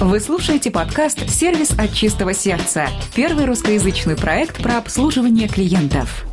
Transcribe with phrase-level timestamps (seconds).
[0.00, 6.24] Вы слушаете подкаст «Сервис от чистого сердца»– первый русскоязычный проект про обслуживание клиентов.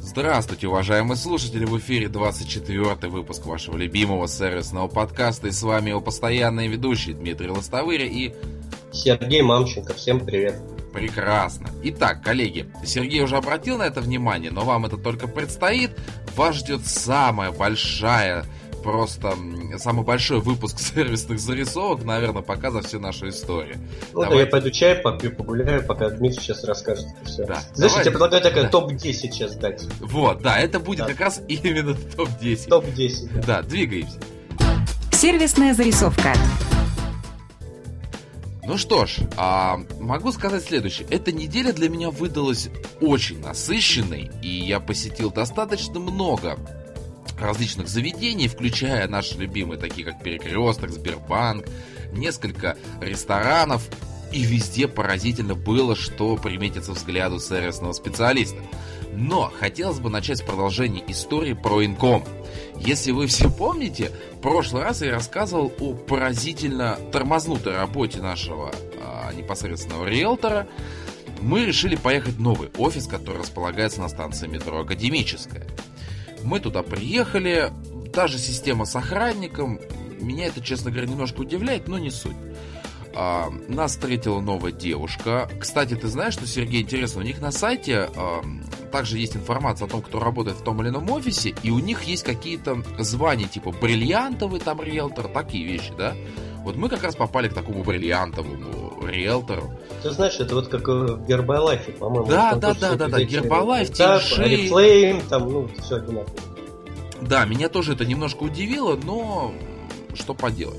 [0.00, 1.66] Здравствуйте, уважаемые слушатели!
[1.66, 5.48] В эфире 24 выпуск вашего любимого сервисного подкаста.
[5.48, 8.32] И с вами его постоянные ведущие Дмитрий Лостовыря и...
[8.90, 9.92] Сергей Мамченко.
[9.92, 10.54] Всем привет!
[10.94, 11.68] Прекрасно.
[11.82, 15.90] Итак, коллеги, Сергей уже обратил на это внимание, но вам это только предстоит.
[16.36, 18.46] Вас ждет самая большая
[18.82, 19.34] просто
[19.78, 23.76] самый большой выпуск сервисных зарисовок, наверное, пока за всю нашу историю.
[24.12, 24.38] Ну давай.
[24.38, 27.46] да, я пойду чай попью, погуляю, пока Дмитрий сейчас расскажет это все.
[27.46, 27.62] Да.
[27.74, 27.96] Знаешь, давай.
[27.96, 28.70] я тебе предлагаю такая да.
[28.70, 29.82] топ-10 сейчас дать.
[30.00, 31.06] Вот, да, это будет да.
[31.06, 32.68] как раз именно топ-10.
[32.68, 33.30] Топ-10.
[33.34, 33.42] Да.
[33.42, 34.18] да, двигаемся.
[35.12, 36.34] Сервисная зарисовка.
[38.64, 41.06] Ну что ж, а, могу сказать следующее.
[41.10, 42.68] Эта неделя для меня выдалась
[43.00, 46.56] очень насыщенной, и я посетил достаточно много
[47.40, 51.66] различных заведений, включая наши любимые, такие как Перекресток, Сбербанк,
[52.12, 53.88] несколько ресторанов,
[54.32, 58.58] и везде поразительно было, что приметится взгляду сервисного специалиста.
[59.12, 62.24] Но хотелось бы начать с продолжения истории про Инком.
[62.78, 68.72] Если вы все помните, в прошлый раз я рассказывал о поразительно тормознутой работе нашего
[69.02, 70.66] а, непосредственного риэлтора.
[71.42, 75.66] Мы решили поехать в новый офис, который располагается на станции метро Академическая.
[76.42, 77.72] Мы туда приехали,
[78.12, 79.80] та же система с охранником.
[80.20, 82.36] Меня это, честно говоря, немножко удивляет, но не суть.
[83.14, 85.50] А, нас встретила новая девушка.
[85.60, 88.42] Кстати, ты знаешь, что, Сергей, интересно, у них на сайте а,
[88.90, 92.04] также есть информация о том, кто работает в том или ином офисе, и у них
[92.04, 96.14] есть какие-то звания, типа бриллиантовый там риэлтор, такие вещи, да?
[96.62, 99.78] Вот мы как раз попали к такому бриллиантовому риэлтору.
[100.02, 102.26] Ты знаешь, это вот как в Гербалайфе, по-моему.
[102.26, 104.68] Да, да, да, да, да, Гербалайф, Тиншей.
[104.68, 106.36] Флейм, там, ну, все одинаково.
[107.20, 109.52] Да, меня тоже это немножко удивило, но
[110.14, 110.78] что поделать.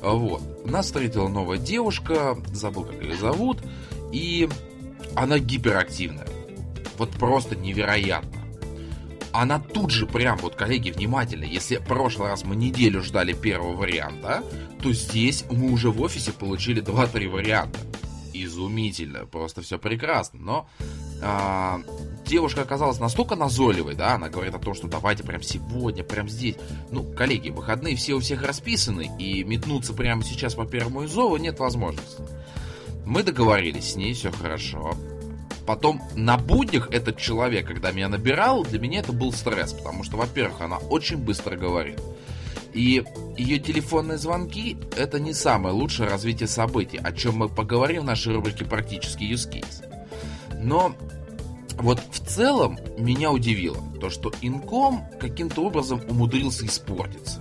[0.00, 0.42] Вот.
[0.64, 3.58] Нас встретила новая девушка, забыл, как ее зовут,
[4.12, 4.48] и
[5.14, 6.28] она гиперактивная.
[6.98, 8.43] Вот просто невероятно
[9.34, 13.74] она тут же прям, вот, коллеги, внимательно, если в прошлый раз мы неделю ждали первого
[13.74, 14.44] варианта,
[14.80, 17.80] то здесь мы уже в офисе получили 2-3 варианта.
[18.32, 20.38] Изумительно, просто все прекрасно.
[20.40, 20.68] Но
[21.20, 21.80] а,
[22.24, 26.54] девушка оказалась настолько назойливой, да, она говорит о том, что давайте прям сегодня, прям здесь.
[26.92, 31.58] Ну, коллеги, выходные все у всех расписаны, и метнуться прямо сейчас по первому зову нет
[31.58, 32.22] возможности.
[33.04, 34.94] Мы договорились с ней, все хорошо.
[35.66, 40.16] Потом на буднях этот человек, когда меня набирал, для меня это был стресс, потому что,
[40.16, 42.00] во-первых, она очень быстро говорит.
[42.74, 43.04] И
[43.38, 48.34] ее телефонные звонки– это не самое лучшее развитие событий, о чем мы поговорим в нашей
[48.34, 49.88] рубрике «Практический use case».
[50.60, 50.94] Но
[51.78, 57.40] вот в целом меня удивило то, что Инком каким-то образом умудрился испортиться.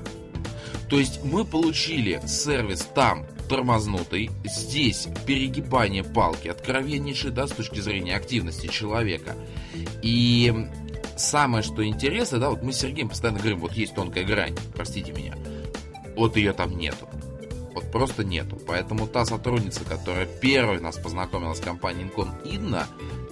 [0.89, 4.31] То есть мы получили сервис там тормознутый.
[4.45, 9.35] Здесь перегибание палки откровеннейшее, да, с точки зрения активности человека.
[10.01, 10.51] И
[11.15, 15.11] самое, что интересно, да, вот мы с Сергеем постоянно говорим, вот есть тонкая грань, простите
[15.11, 15.35] меня.
[16.15, 17.07] Вот ее там нету.
[17.75, 18.57] Вот просто нету.
[18.65, 22.87] Поэтому та сотрудница, которая первой нас познакомила с компанией Incom Инна,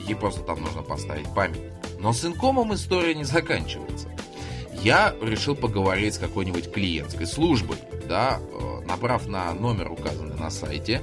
[0.07, 1.61] ей просто там нужно поставить память.
[1.99, 4.07] Но с Инкомом история не заканчивается.
[4.83, 7.77] Я решил поговорить с какой-нибудь клиентской службой,
[8.11, 11.01] да, э, набрав на номер, указанный на сайте,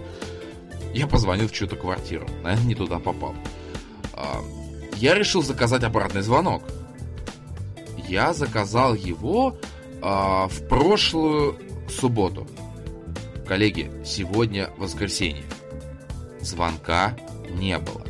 [0.93, 2.29] я позвонил в чью-то квартиру.
[2.43, 3.35] Наверное, не туда попал.
[4.13, 4.43] А,
[4.97, 6.63] я решил заказать обратный звонок.
[8.07, 9.57] Я заказал его
[10.03, 11.59] а, в прошлую
[11.89, 12.47] субботу.
[13.47, 15.45] Коллеги, сегодня воскресенье.
[16.43, 17.17] Звонка
[17.49, 18.08] не было.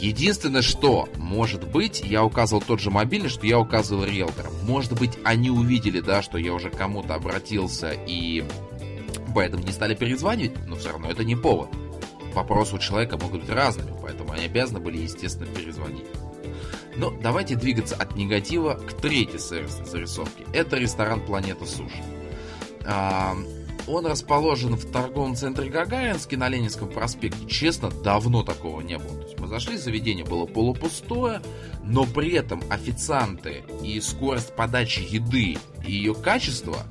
[0.00, 4.52] Единственное, что может быть, я указывал тот же мобильный, что я указывал риэлторам.
[4.62, 8.44] Может быть, они увидели, да, что я уже кому-то обратился и
[9.34, 11.68] поэтому не стали перезванивать, но все равно это не повод.
[12.34, 16.06] Вопросы у человека могут быть разными, поэтому они обязаны были, естественно, перезвонить.
[16.96, 20.44] Но давайте двигаться от негатива к третьей сервисной зарисовке.
[20.52, 22.02] Это ресторан «Планета Суши».
[23.90, 27.46] Он расположен в торговом центре Гагаринский на Ленинском проспекте.
[27.46, 29.16] Честно, давно такого не было.
[29.16, 31.42] То есть мы зашли, заведение было полупустое,
[31.82, 36.86] но при этом официанты и скорость подачи еды и ее качество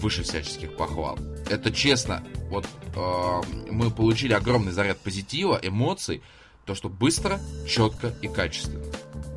[0.00, 1.18] выше всяческих похвал
[1.50, 3.40] это честно, вот э,
[3.70, 6.22] мы получили огромный заряд позитива, эмоций,
[6.64, 8.84] то, что быстро, четко и качественно.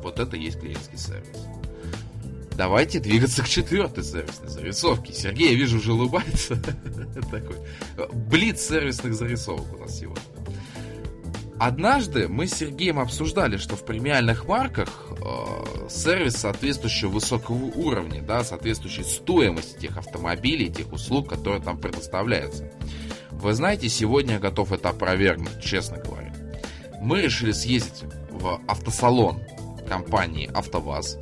[0.02, 1.51] Вот это есть клиентский сервис.
[2.62, 5.12] Давайте двигаться к четвертой сервисной зарисовке.
[5.12, 6.54] Сергей, я вижу, уже улыбается.
[7.32, 7.56] Такой
[8.12, 10.22] блиц сервисных зарисовок у нас сегодня.
[11.58, 18.44] Однажды мы с Сергеем обсуждали, что в премиальных марках э, сервис соответствующего высокого уровня, да,
[18.44, 22.70] соответствующей стоимости тех автомобилей, тех услуг, которые там предоставляются.
[23.32, 26.32] Вы знаете, сегодня я готов это опровергнуть, честно говоря.
[27.00, 29.40] Мы решили съездить в автосалон
[29.88, 31.18] компании «АвтоВАЗ»,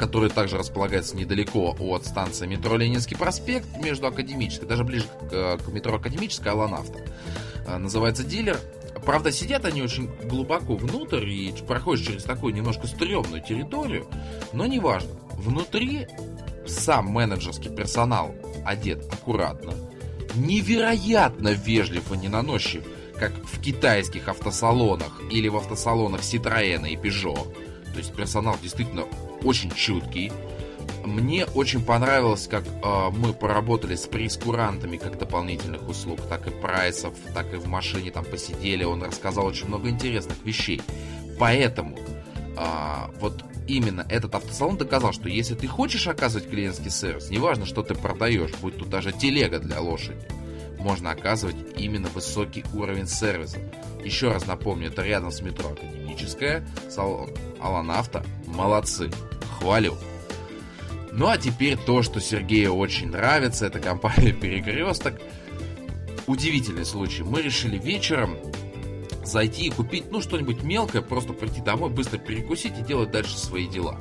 [0.00, 5.68] который также располагается недалеко от станции метро Ленинский проспект, между Академической, даже ближе к, к
[5.68, 7.04] метро Академическая, Аланавто.
[7.66, 8.58] Э, называется дилер.
[9.04, 14.06] Правда, сидят они очень глубоко внутрь и проходишь через такую немножко стрёмную территорию,
[14.54, 15.10] но неважно.
[15.34, 16.06] Внутри
[16.66, 19.74] сам менеджерский персонал одет аккуратно,
[20.34, 22.84] невероятно вежлив и ненаносчив,
[23.18, 27.69] как в китайских автосалонах или в автосалонах Citroёn и Peugeot.
[28.00, 29.04] То есть персонал действительно
[29.44, 30.32] очень чуткий,
[31.04, 37.12] мне очень понравилось, как э, мы поработали с прескурантами как дополнительных услуг, так и прайсов,
[37.34, 38.84] так и в машине там посидели.
[38.84, 40.80] Он рассказал очень много интересных вещей.
[41.38, 42.64] Поэтому э,
[43.20, 47.94] вот именно этот автосалон доказал, что если ты хочешь оказывать клиентский сервис, неважно, что ты
[47.94, 50.26] продаешь, будь тут даже телега для лошади,
[50.78, 53.58] можно оказывать именно высокий уровень сервиса.
[54.04, 57.30] Еще раз напомню, это рядом с метро Академическая, салон
[57.60, 58.24] Аланавто.
[58.46, 59.10] Молодцы,
[59.58, 59.96] хвалю.
[61.12, 65.20] Ну а теперь то, что Сергею очень нравится, это компания Перекресток.
[66.26, 67.22] Удивительный случай.
[67.22, 68.36] Мы решили вечером
[69.24, 73.66] зайти и купить, ну, что-нибудь мелкое, просто прийти домой, быстро перекусить и делать дальше свои
[73.66, 73.98] дела.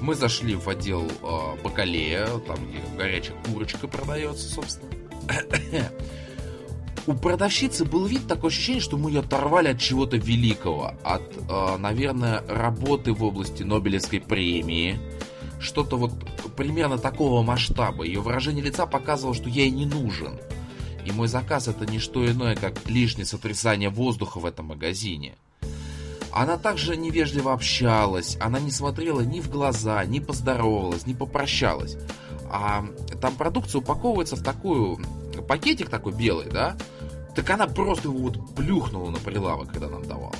[0.00, 4.90] Мы зашли в отдел э, бакалея, там, где горячая курочка продается, собственно.
[7.10, 10.94] У продавщицы был вид, такое ощущение, что мы ее оторвали от чего-то великого.
[11.02, 14.96] От, э, наверное, работы в области Нобелевской премии.
[15.58, 16.12] Что-то вот
[16.56, 18.04] примерно такого масштаба.
[18.04, 20.38] Ее выражение лица показывало, что я ей не нужен.
[21.04, 25.34] И мой заказ это не что иное, как лишнее сотрясание воздуха в этом магазине.
[26.30, 31.96] Она также невежливо общалась, она не смотрела ни в глаза, ни поздоровалась, ни попрощалась.
[32.48, 32.86] А
[33.20, 35.00] там продукция упаковывается в такую
[35.50, 36.76] пакетик такой белый, да?
[37.34, 40.34] Так она просто его вот плюхнула на прилавок, когда нам давала.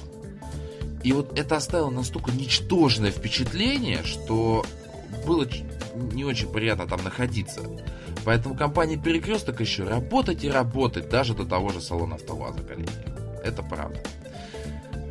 [1.03, 4.65] И вот это оставило настолько ничтожное впечатление, что
[5.27, 5.47] было
[6.13, 7.63] не очень приятно там находиться.
[8.25, 12.91] Поэтому компания Перекресток еще работать и работать даже до того же салона АвтоВАЗа, коллеги.
[13.43, 14.01] Это правда.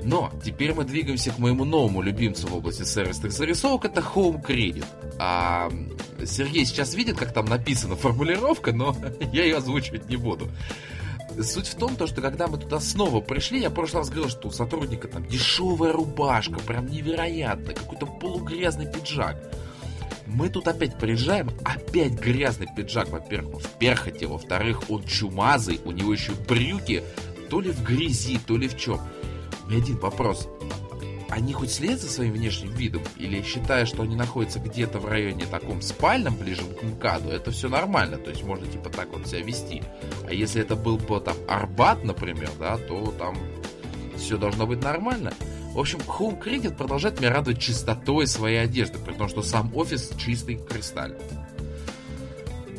[0.03, 4.85] Но теперь мы двигаемся к моему новому любимцу в области сервисных зарисовок, это Home Credit.
[5.17, 5.69] А
[6.25, 8.95] Сергей сейчас видит, как там написана формулировка, но
[9.33, 10.49] я ее озвучивать не буду.
[11.41, 14.29] Суть в том, то, что когда мы туда снова пришли, я в прошлый раз говорил,
[14.29, 19.37] что у сотрудника там дешевая рубашка, прям невероятно, какой-то полугрязный пиджак.
[20.25, 26.13] Мы тут опять приезжаем, опять грязный пиджак, во-первых, в перхоти, во-вторых, он чумазый, у него
[26.13, 27.03] еще брюки
[27.49, 28.99] то ли в грязи, то ли в чем.
[29.63, 30.47] У меня один вопрос.
[31.29, 33.03] Они хоть следят за своим внешним видом?
[33.17, 37.69] Или считая, что они находятся где-то в районе таком спальном, ближе к МКАДу, это все
[37.69, 39.83] нормально, то есть можно типа так вот себя вести.
[40.27, 43.37] А если это был бы там Арбат, например, да, то там
[44.17, 45.33] все должно быть нормально.
[45.73, 50.11] В общем, Home Credit продолжает меня радовать чистотой своей одежды, при том, что сам офис
[50.17, 51.11] чистый кристалл.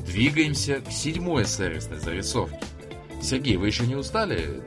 [0.06, 2.58] Двигаемся к седьмой сервисной зарисовке.
[3.23, 4.61] Сергей, вы еще не устали?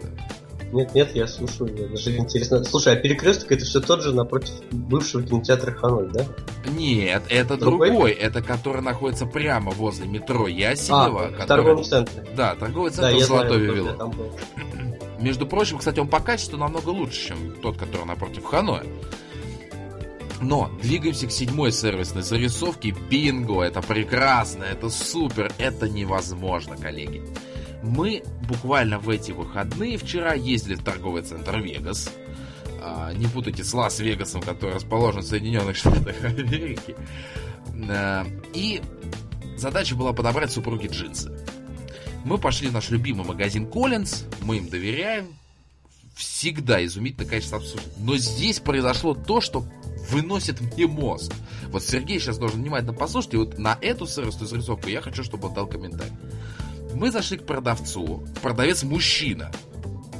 [0.74, 2.64] Нет, нет, я слушаю, мне даже интересно.
[2.64, 6.26] Слушай, а перекресток это все тот же напротив бывшего кинотеатра Ханой, да?
[6.72, 11.28] Нет, это другой, другой это который находится прямо возле метро Ясенева.
[11.28, 11.44] А, который...
[11.44, 12.26] в торговом центре.
[12.36, 14.16] Да, торговый центр да, Золотой Вавилон.
[15.20, 18.84] Между прочим, кстати, он по качеству намного лучше, чем тот, который напротив Ханоя.
[20.42, 22.96] Но двигаемся к седьмой сервисной зарисовке.
[23.10, 23.62] Бинго!
[23.62, 27.22] Это прекрасно, это супер, это невозможно, коллеги.
[27.84, 32.10] Мы буквально в эти выходные вчера ездили в торговый центр Вегас.
[32.82, 36.96] А, не путайте с Лас-Вегасом, который расположен в Соединенных Штатах Америки.
[37.90, 38.82] А, и
[39.58, 41.32] задача была подобрать супруге джинсы.
[42.24, 45.28] Мы пошли в наш любимый магазин Collins, мы им доверяем.
[46.16, 47.96] Всегда изумительно качество обслуживания.
[48.00, 49.66] Но здесь произошло то, что
[50.10, 51.34] выносит мне мозг.
[51.68, 55.50] Вот Сергей сейчас должен внимательно послушать, и вот на эту сервисную зарисовку я хочу, чтобы
[55.50, 56.14] он дал комментарий.
[56.96, 58.24] Мы зашли к продавцу.
[58.42, 59.52] Продавец мужчина.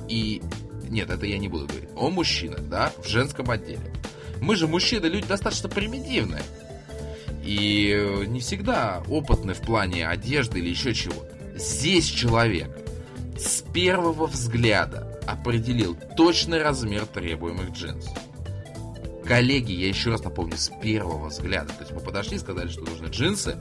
[0.08, 0.42] И...
[0.90, 1.90] Нет, это я не буду говорить.
[1.96, 3.94] Он мужчина, да, в женском отделе.
[4.42, 6.44] Мы же мужчины, люди достаточно примитивные.
[7.44, 11.26] И не всегда опытны в плане одежды или еще чего.
[11.56, 12.70] Здесь человек
[13.38, 18.18] с первого взгляда определил точный размер требуемых джинсов.
[19.26, 21.70] Коллеги, я еще раз напомню, с первого взгляда.
[21.74, 23.58] То есть мы подошли, сказали, что нужны джинсы.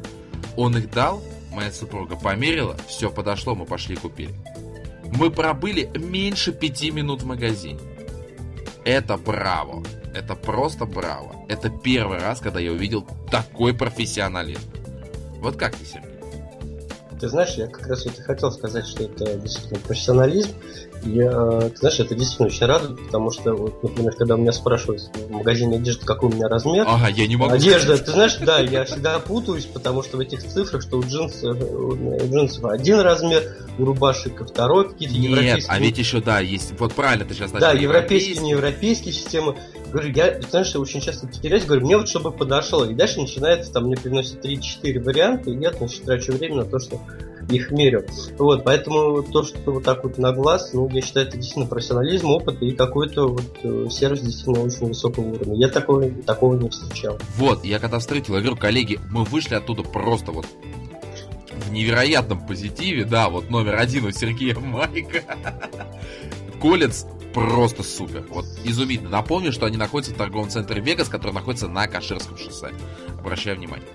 [0.56, 4.34] Он их дал, моя супруга померила, все подошло, мы пошли купили.
[5.16, 7.80] Мы пробыли меньше пяти минут в магазине.
[8.84, 9.82] это браво.
[10.14, 11.34] Это просто браво.
[11.48, 14.70] Это первый раз, когда я увидел такой профессионализм.
[15.38, 16.10] Вот как ты, Сергей?
[17.18, 20.50] Ты знаешь, я как раз вот и хотел сказать, что это действительно профессионализм.
[21.04, 25.02] Я, ты знаешь, это действительно очень радует, потому что, вот, например, когда у меня спрашивают
[25.14, 26.84] в магазине одежды, какой у меня размер.
[26.86, 28.04] Ага, я не могу Одежда, сказать.
[28.04, 31.96] ты знаешь, да, я всегда путаюсь, потому что в этих цифрах, что у джинсов, у
[31.96, 33.42] джинсов один размер,
[33.78, 35.66] у рубашек второй, какие-то Нет, европейские.
[35.68, 37.66] а ведь еще, да, есть, вот правильно ты сейчас начал.
[37.66, 39.56] Да, европейские, не европейские системы.
[39.90, 42.84] Говорю, я, знаешь, я очень часто теряюсь, говорю, мне вот чтобы подошло.
[42.84, 46.78] И дальше начинается, там мне приносят 3-4 варианта, и я, значит, трачу время на то,
[46.78, 47.00] что
[47.48, 48.06] их мерю.
[48.38, 52.30] Вот, поэтому то, что вот так вот на глаз, ну, я считаю, это действительно профессионализм,
[52.30, 55.54] опыт и какой-то вот э, сервис действительно очень высокого уровня.
[55.56, 57.18] Я такого, такого не встречал.
[57.36, 60.46] Вот, я когда встретил, я говорю, коллеги, мы вышли оттуда просто вот
[61.50, 65.22] в невероятном позитиве, да, вот номер один у Сергея Майка.
[66.60, 68.26] Колец просто супер.
[68.28, 69.10] Вот изумительно.
[69.10, 72.72] Напомню, что они находятся в торговом центре Вегас, который находится на Каширском шоссе.
[73.18, 73.86] Обращаю внимание.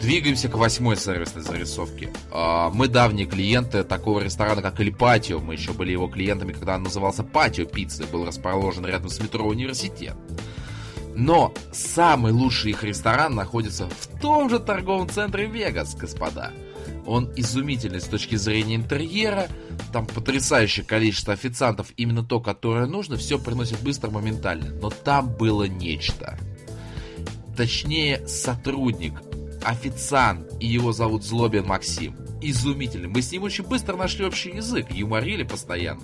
[0.00, 2.12] Двигаемся к восьмой сервисной зарисовке.
[2.30, 5.40] А, мы давние клиенты такого ресторана, как Эль Патио.
[5.40, 9.46] Мы еще были его клиентами, когда он назывался Патио Пиццы, был расположен рядом с метро
[9.46, 10.14] Университет.
[11.14, 16.52] Но самый лучший их ресторан находится в том же торговом центре Вегас, господа.
[17.06, 19.48] Он изумительный с точки зрения интерьера.
[19.92, 23.16] Там потрясающее количество официантов, именно то, которое нужно.
[23.16, 24.74] Все приносит быстро, моментально.
[24.74, 26.38] Но там было нечто.
[27.56, 29.14] Точнее, сотрудник
[29.66, 32.16] официант, и его зовут Злобин Максим.
[32.40, 33.08] Изумительный.
[33.08, 36.02] Мы с ним очень быстро нашли общий язык, юморили постоянно.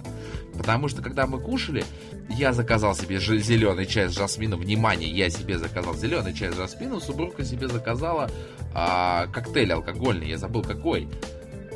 [0.57, 1.85] Потому что, когда мы кушали,
[2.29, 4.61] я заказал себе зеленый чай с жасмином.
[4.61, 8.29] Внимание, я себе заказал зеленый чай с жасмином, супруга себе заказала
[8.75, 11.09] а, коктейль алкогольный, я забыл какой.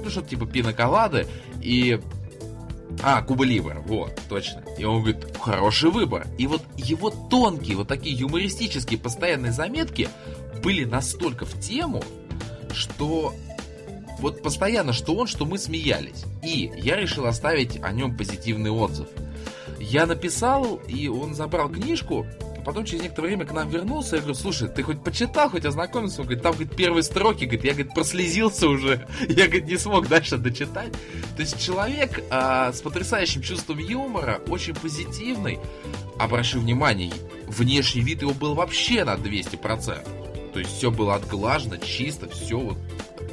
[0.02, 1.26] Ну, что-то типа пиноколады
[1.62, 2.00] и...
[3.02, 4.64] А, Куба Ливра, вот, точно.
[4.78, 6.26] И он говорит, хороший выбор.
[6.38, 10.09] И вот его тонкие, вот такие юмористические постоянные заметки
[10.63, 12.03] были настолько в тему,
[12.73, 13.35] что
[14.19, 16.25] вот постоянно, что он, что мы смеялись.
[16.43, 19.09] И я решил оставить о нем позитивный отзыв.
[19.79, 22.27] Я написал, и он забрал книжку,
[22.65, 26.23] потом через некоторое время к нам вернулся, я говорю, слушай, ты хоть почитал, хоть ознакомился?
[26.23, 30.09] Он говорит, там, говорит, первые строки, говорит, я, говорит, прослезился уже, я, говорит, не смог
[30.09, 30.93] дальше дочитать.
[31.37, 35.61] То есть человек а, с потрясающим чувством юмора, очень позитивный,
[36.19, 37.13] обращу внимание,
[37.47, 40.25] внешний вид его был вообще на 200%.
[40.57, 42.79] То есть все было отглажено, чисто, все вот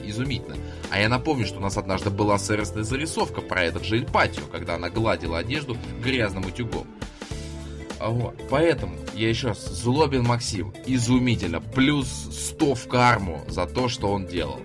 [0.03, 0.57] изумительно.
[0.91, 4.75] А я напомню, что у нас однажды была сервисная зарисовка про этот же Эльпатио, когда
[4.75, 6.85] она гладила одежду грязным утюгом.
[7.97, 8.35] А вот.
[8.49, 14.27] Поэтому я еще раз, Злобин Максим, изумительно, плюс 100 в карму за то, что он
[14.27, 14.59] делал.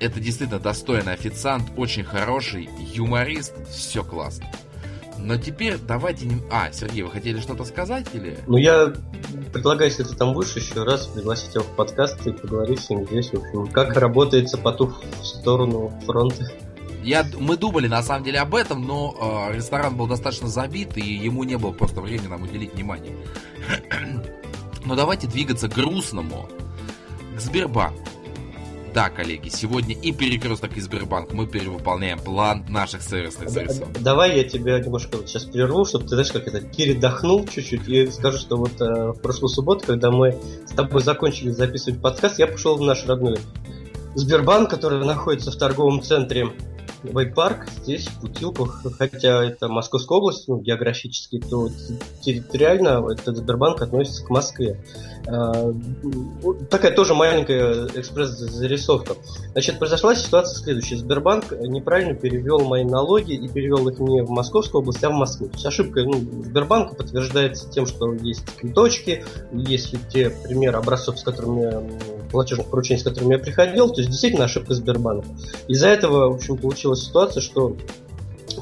[0.00, 4.50] Это действительно достойный официант, очень хороший, юморист, все классно.
[5.22, 6.26] Но теперь давайте...
[6.26, 6.42] Не...
[6.50, 8.38] А, Сергей, вы хотели что-то сказать или...
[8.46, 8.92] Ну, я
[9.52, 13.06] предлагаю, если ты там будешь еще раз, пригласить его в подкаст и поговорить с ним
[13.06, 16.50] здесь, в общем, как работает по ту сторону фронта.
[17.02, 21.14] Я, мы думали на самом деле об этом, но э, ресторан был достаточно забит, и
[21.14, 23.16] ему не было просто времени нам уделить внимание.
[24.84, 26.48] но давайте двигаться к грустному,
[27.36, 28.00] к Сбербанку.
[28.92, 33.84] Да, коллеги, сегодня и Перекресток, и Сбербанк мы перевыполняем план наших сервисных средств.
[34.00, 38.10] Давай я тебя немножко вот сейчас прерву, чтобы ты, знаешь, как это, передохнул чуть-чуть и
[38.10, 42.48] скажу, что вот э, в прошлую субботу, когда мы с тобой закончили записывать подкаст, я
[42.48, 43.38] пошел в наш родной
[44.16, 46.48] Сбербанк, который находится в торговом центре
[47.02, 51.68] Вейпарк здесь, в Путилках, хотя это Московская область, ну, географически, то
[52.20, 54.82] территориально этот Сбербанк относится к Москве.
[55.26, 55.72] А,
[56.70, 59.14] такая тоже маленькая экспресс-зарисовка.
[59.52, 60.96] Значит, произошла ситуация следующая.
[60.96, 65.48] Сбербанк неправильно перевел мои налоги и перевел их не в Московскую область, а в Москву.
[65.48, 66.14] То есть ошибка ну,
[66.44, 73.04] Сбербанка подтверждается тем, что есть квиточки, есть те примеры образцов, с которыми платежных поручений, с
[73.04, 75.26] которыми я приходил, то есть действительно ошибка Сбербанка.
[75.68, 77.76] Из-за этого, в общем, получилась ситуация, что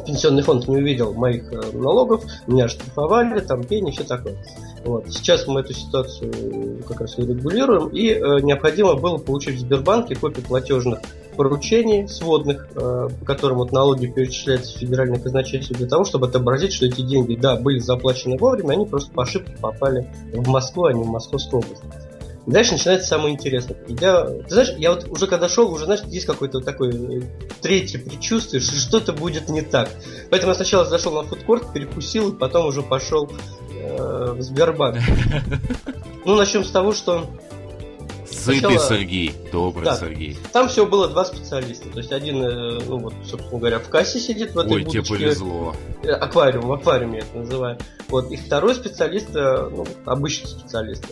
[0.06, 4.36] пенсионный фонд не увидел моих э, налогов, меня штрафовали, там пени, все такое.
[4.84, 5.06] Вот.
[5.10, 10.44] Сейчас мы эту ситуацию как раз регулируем, и э, необходимо было получить в Сбербанке копию
[10.44, 11.00] платежных
[11.36, 16.72] поручений сводных, э, по которым вот налоги перечисляются в федеральное казначейство, для того, чтобы отобразить,
[16.72, 20.92] что эти деньги, да, были заплачены вовремя, они просто по ошибке попали в Москву, а
[20.92, 21.82] не в Московскую область.
[22.48, 23.76] И дальше начинается самое интересное.
[23.88, 27.20] Я, ты знаешь, я вот уже когда шел, уже, знаешь, есть какое-то вот такое э,
[27.60, 29.90] третье предчувствие, что что-то будет не так.
[30.30, 33.30] Поэтому я сначала зашел на фудкорт, перекусил, и потом уже пошел
[33.70, 34.98] э, в Сбербанк.
[36.24, 37.26] Ну, начнем с того, что
[38.30, 40.36] Сытый Сергей, добрый да, Сергей.
[40.52, 41.88] Там всего было два специалиста.
[41.90, 45.02] То есть один, э, ну вот, собственно говоря, в кассе сидит в этой Ой, будочке.
[45.02, 45.74] тебе повезло.
[46.02, 47.78] Э, аквариум, в аквариуме я это называю.
[48.08, 48.30] Вот.
[48.30, 51.04] И второй специалист, э, ну, обычный специалист.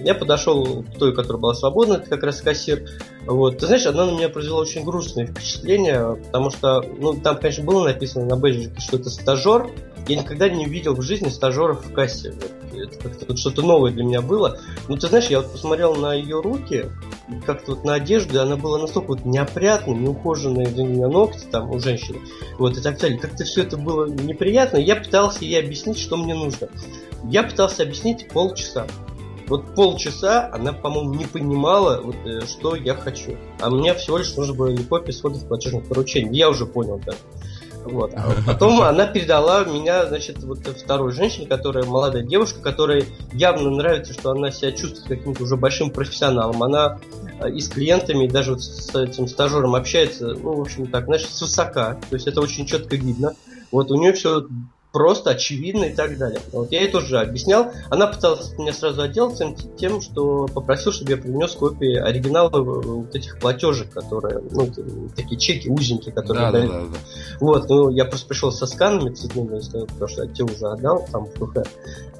[0.00, 2.88] Я подошел к той, которая была свободна, это как раз кассир.
[3.26, 3.58] Вот.
[3.58, 7.84] Ты знаешь, она на меня произвела очень грустное впечатление, потому что, ну, там, конечно, было
[7.84, 9.70] написано на бейджике, что это стажер.
[10.08, 12.34] Я никогда не видел в жизни стажеров в кассе.
[12.72, 14.58] Это как-то что-то новое для меня было.
[14.88, 16.86] Ну, ты знаешь, я вот посмотрел на ее руки,
[17.46, 21.70] как-то вот на одежду, и она была настолько вот неопрятной, неухоженные для меня ногти там
[21.70, 22.18] у женщины,
[22.58, 23.18] вот и так далее.
[23.18, 24.78] Как-то все это было неприятно.
[24.78, 26.68] Я пытался ей объяснить, что мне нужно.
[27.24, 28.86] Я пытался объяснить полчаса.
[29.48, 33.36] Вот полчаса она, по-моему, не понимала, вот, э, что я хочу.
[33.60, 36.38] А мне всего лишь нужно было копия сводов платежных поручений.
[36.38, 37.12] Я уже понял, да.
[37.84, 38.12] Вот.
[38.14, 44.12] А потом она передала меня, значит, вот второй женщине, которая молодая девушка, которая явно нравится,
[44.12, 46.62] что она себя чувствует каким-то уже большим профессионалом.
[46.62, 46.98] Она
[47.40, 51.06] э, и с клиентами, и даже вот с этим стажером общается, ну, в общем, так,
[51.06, 51.54] значит, с.
[51.54, 53.34] То есть это очень четко видно.
[53.70, 54.46] Вот у нее все
[54.92, 56.40] просто, очевидно и так далее.
[56.52, 57.72] Вот я ей тоже объяснял.
[57.90, 63.38] Она пыталась меня сразу отделаться тем, что попросил, чтобы я принес копии оригинала вот этих
[63.38, 64.70] платежек, которые, ну,
[65.16, 66.52] такие чеки узенькие, которые...
[66.52, 66.98] Да, да, да, да.
[67.40, 71.24] Вот, ну, я просто пришел со сканами цветными, потому что я тебе уже отдал там
[71.24, 71.66] в КХ.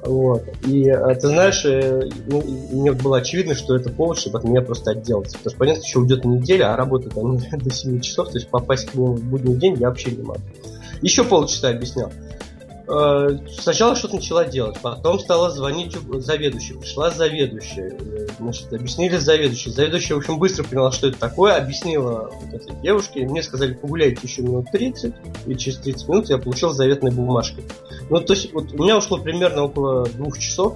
[0.05, 0.43] Вот.
[0.67, 4.61] И а, ты знаешь, э, ну, мне было очевидно, что это повод, чтобы от меня
[4.61, 5.37] просто отделаться.
[5.37, 8.89] Потому что, понятно, еще уйдет неделя, а работают они до 7 часов, то есть попасть
[8.89, 10.41] к нему в будний день я вообще не могу.
[11.01, 12.11] Еще полчаса объяснял.
[12.85, 16.77] Э, сначала что-то начала делать, потом стала звонить заведующей.
[16.77, 17.97] Пришла заведующая.
[17.97, 19.71] Э, значит, объяснили заведующей.
[19.71, 23.25] Заведующая, в общем, быстро поняла, что это такое, объяснила вот этой девушке.
[23.25, 25.13] Мне сказали, погуляйте еще минут 30,
[25.45, 27.63] и через 30 минут я получил заветной бумажкой.
[28.09, 30.75] Ну, то есть, вот у меня ушло примерно около двух часов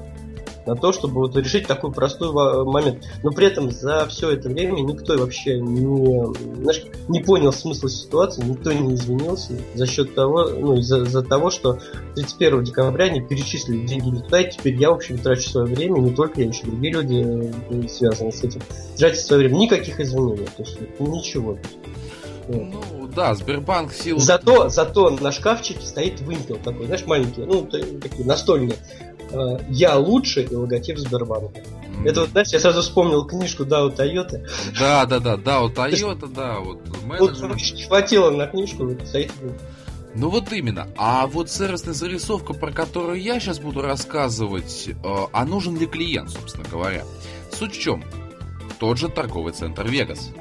[0.65, 2.31] на то, чтобы вот решить такой простой
[2.65, 3.03] момент.
[3.23, 8.43] Но при этом за все это время никто вообще не, знаешь, не понял смысла ситуации,
[8.43, 11.79] никто не извинился за счет того, ну, из-за, из того, что
[12.15, 15.99] 31 декабря они перечислили деньги не туда, и теперь я, в общем, трачу свое время,
[15.99, 18.61] не только я, еще другие люди э, связаны с этим,
[18.97, 19.59] тратят свое время.
[19.59, 21.57] Никаких извинений, то есть ничего.
[22.47, 24.19] Ну, да, Сбербанк силу...
[24.19, 28.77] Зато, зато на шкафчике стоит вымпел такой, знаешь, маленький, ну, такие настольные.
[29.31, 31.59] Э, я лучше и логотип Сбербанка.
[31.59, 32.09] Mm.
[32.09, 34.45] Это вот, знаешь, я сразу вспомнил книжку Дао Тойота.
[34.79, 37.47] Да, да, да, Дао Тойота, да, вот менеджер.
[37.47, 39.31] Вот хватило на книжку, стоит
[40.17, 40.87] ну вот именно.
[40.97, 46.31] А вот сервисная зарисовка, про которую я сейчас буду рассказывать, э, а нужен ли клиент,
[46.31, 47.03] собственно говоря?
[47.51, 48.03] Суть в чем?
[48.79, 50.31] Тот же торговый центр Вегас.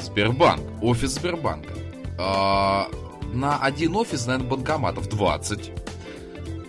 [0.00, 1.72] Сбербанк, офис Сбербанка.
[2.18, 2.84] Э,
[3.32, 5.72] на один офис, наверное, банкоматов 20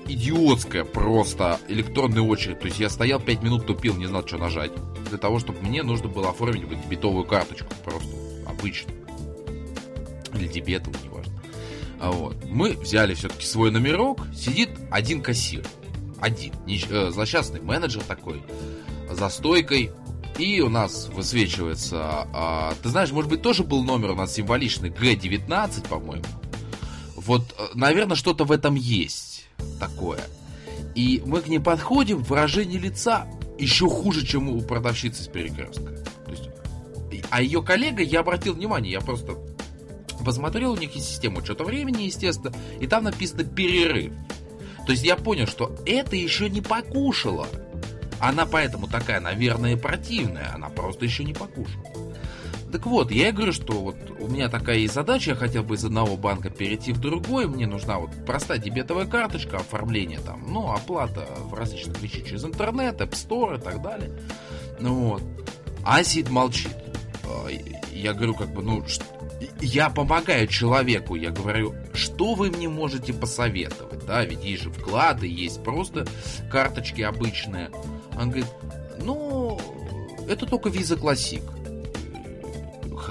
[0.08, 2.60] идиотская просто электронная очередь.
[2.60, 4.72] То есть я стоял 5 минут тупил, не знал, что нажать.
[5.10, 7.68] Для того, чтобы мне нужно было оформить вот дебетовую карточку.
[7.84, 8.10] Просто
[8.48, 8.98] обычную.
[10.34, 11.42] Или дебетовую, неважно.
[12.00, 12.36] А вот.
[12.46, 14.26] Мы взяли все-таки свой номерок.
[14.36, 15.66] Сидит один кассир.
[16.20, 16.54] Один.
[16.90, 18.42] Э, злосчастный менеджер такой.
[19.10, 19.92] За стойкой.
[20.38, 22.28] И у нас высвечивается...
[22.34, 24.90] А, ты знаешь, может быть, тоже был номер у нас символичный.
[24.90, 26.24] Г19, по-моему.
[27.16, 29.31] Вот, э, наверное, что-то в этом есть
[29.80, 30.21] такое.
[30.95, 35.93] И мы к ней подходим, выражение лица еще хуже, чем у продавщицы с перекрестка.
[36.26, 36.50] То есть,
[37.30, 39.38] а ее коллега, я обратил внимание, я просто
[40.24, 44.13] посмотрел, у них есть система учета времени, естественно, и там написано перерыв.
[44.86, 47.47] То есть я понял, что это еще не покушала.
[48.19, 50.54] Она поэтому такая, наверное, противная.
[50.54, 52.11] Она просто еще не покушала.
[52.72, 55.76] Так вот, я и говорю, что вот у меня такая есть задача, я хотел бы
[55.76, 60.72] из одного банка перейти в другой, мне нужна вот простая дебетовая карточка, оформление там, ну,
[60.72, 64.12] оплата в различных вещах через интернет, App Store и так далее.
[64.80, 65.24] Ну вот.
[65.84, 66.76] А сидит молчит.
[67.26, 67.48] А,
[67.92, 68.86] я говорю, как бы, ну,
[69.60, 75.28] я помогаю человеку, я говорю, что вы мне можете посоветовать, да, ведь есть же вклады,
[75.28, 76.06] есть просто
[76.50, 77.70] карточки обычные.
[78.16, 78.48] Он говорит,
[79.04, 79.60] ну,
[80.30, 81.44] это только Visa Classic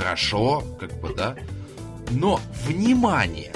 [0.00, 1.36] хорошо, как бы, да.
[2.10, 3.52] Но, внимание!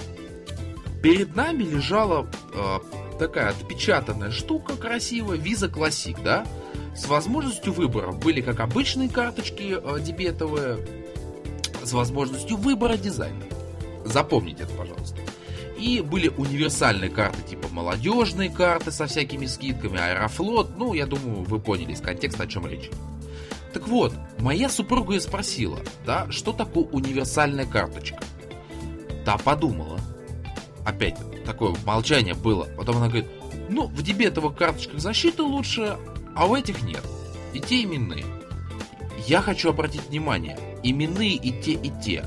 [1.03, 2.79] Перед нами лежала э,
[3.19, 6.47] такая отпечатанная штука красивая, Visa Classic, да?
[6.95, 8.13] С возможностью выбора.
[8.13, 10.79] Были как обычные карточки э, дебетовые,
[11.83, 13.45] с возможностью выбора дизайна.
[14.05, 15.19] Запомните это, пожалуйста.
[15.79, 20.79] И были универсальные карты, типа молодежные карты со всякими скидками, Аэрофлот.
[20.79, 22.91] Ну, я думаю, вы поняли из контекста, о чем речь.
[23.73, 28.23] Так вот, моя супруга и спросила, да, что такое универсальная карточка?
[29.25, 29.99] Та подумала.
[30.85, 32.65] Опять такое молчание было.
[32.77, 33.27] Потом она говорит,
[33.71, 35.97] ну, в дебетовых карточках защита лучше,
[36.37, 37.03] а у этих нет.
[37.55, 38.27] И те именные.
[39.27, 42.27] я хочу обратить внимание, именные и те, и те.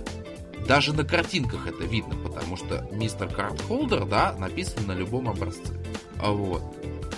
[0.68, 5.74] Даже на картинках это видно, потому что мистер Картхолдер, да, написан на любом образце.
[6.20, 6.64] А вот.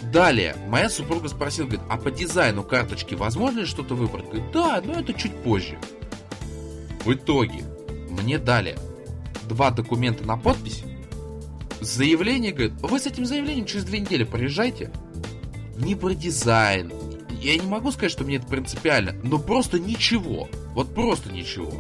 [0.02, 4.26] Далее, моя супруга спросила, говорит, а по дизайну карточки возможно ли что-то выбрать?
[4.26, 5.78] Говорит, да, но это чуть позже.
[7.04, 7.64] В итоге,
[8.10, 8.78] мне дали
[9.48, 10.84] два документа на подпись,
[11.82, 14.92] заявление, говорит, вы с этим заявлением через две недели приезжайте.
[15.78, 16.92] Не про дизайн.
[17.42, 20.50] Я не могу сказать, что мне это принципиально, но просто ничего.
[20.74, 21.72] Вот просто ничего.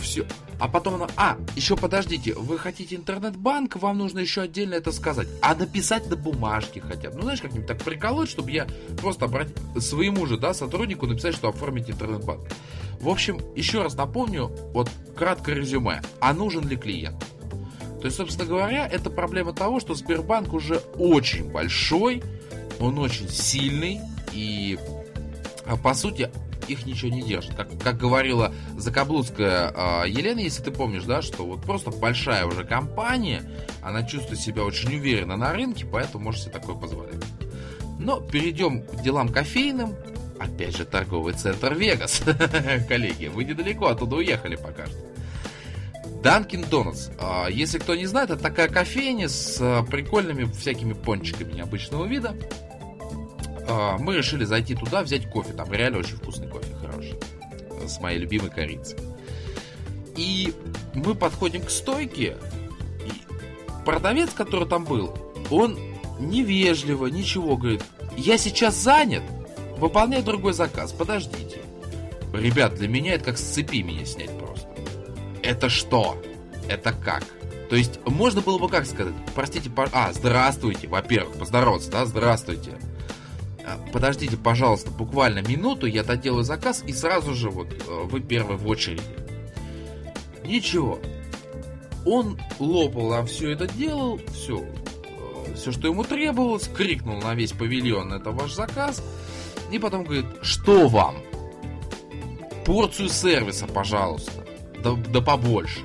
[0.00, 0.26] Все.
[0.62, 5.26] А потом она, а, еще подождите, вы хотите интернет-банк, вам нужно еще отдельно это сказать.
[5.40, 7.16] А написать на бумажке хотят.
[7.16, 8.68] Ну, знаешь, как-нибудь так приколоть, чтобы я
[9.00, 12.42] просто обратить своему же, да, сотруднику написать, что оформить интернет-банк.
[13.00, 16.00] В общем, еще раз напомню, вот краткое резюме.
[16.20, 17.18] А нужен ли клиент?
[18.00, 22.22] То есть, собственно говоря, это проблема того, что Сбербанк уже очень большой,
[22.78, 23.98] он очень сильный,
[24.32, 24.78] и
[25.66, 26.30] а, по сути
[26.68, 27.54] их ничего не держит.
[27.54, 32.64] Как, как говорила Закаблудская э, Елена, если ты помнишь, да, что вот просто большая уже
[32.64, 33.42] компания,
[33.82, 37.22] она чувствует себя очень уверенно на рынке, поэтому может себе такое позволять.
[37.98, 39.94] Но перейдем к делам кофейным.
[40.38, 42.22] Опять же, торговый центр Вегас.
[42.88, 45.12] Коллеги, вы недалеко оттуда уехали пока что.
[46.22, 47.10] Данкин Донатс.
[47.50, 52.36] Если кто не знает, это такая кофейня с а, прикольными всякими пончиками необычного вида.
[53.68, 55.52] А, мы решили зайти туда, взять кофе.
[55.52, 57.14] Там реально очень вкусный кофе, хороший.
[57.86, 58.98] С моей любимой корицей.
[60.16, 60.52] И
[60.94, 62.36] мы подходим к стойке.
[63.04, 63.12] И
[63.84, 65.16] продавец, который там был,
[65.50, 65.78] он
[66.18, 67.82] невежливо, ничего, говорит,
[68.16, 69.22] я сейчас занят,
[69.78, 71.60] выполняю другой заказ, подождите.
[72.32, 74.68] Ребят, для меня это как с цепи меня снять просто.
[75.42, 76.16] Это что?
[76.68, 77.24] Это как?
[77.68, 79.14] То есть, можно было бы как сказать?
[79.34, 79.88] Простите, по...
[79.92, 82.72] а, здравствуйте, во-первых, поздороваться, да, здравствуйте.
[83.72, 88.56] А, подождите, пожалуйста, буквально минуту, я доделаю заказ, и сразу же вот э, вы первый
[88.56, 89.02] в очереди.
[90.44, 90.98] Ничего.
[92.04, 97.52] Он лопал нам все это делал, все, э, все, что ему требовалось, крикнул на весь
[97.52, 99.02] павильон, это ваш заказ,
[99.70, 101.16] и потом говорит, что вам?
[102.66, 104.44] Порцию сервиса, пожалуйста,
[104.82, 105.84] да, да побольше.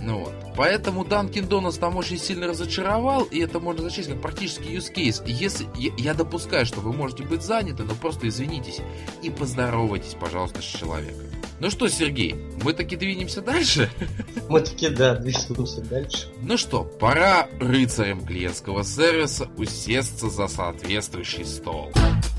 [0.00, 0.45] Ну вот.
[0.56, 5.22] Поэтому Dunkin' Donuts там очень сильно разочаровал, и это можно зачесть как практически use case.
[5.26, 8.80] Если я, я допускаю, что вы можете быть заняты, но просто извинитесь
[9.22, 11.26] и поздоровайтесь, пожалуйста, с человеком.
[11.58, 13.90] Ну что, Сергей, мы таки двинемся дальше?
[14.48, 16.28] Мы таки, да, двинемся дальше.
[16.42, 21.90] Ну что, пора рыцарям клиентского сервиса усесться за соответствующий стол.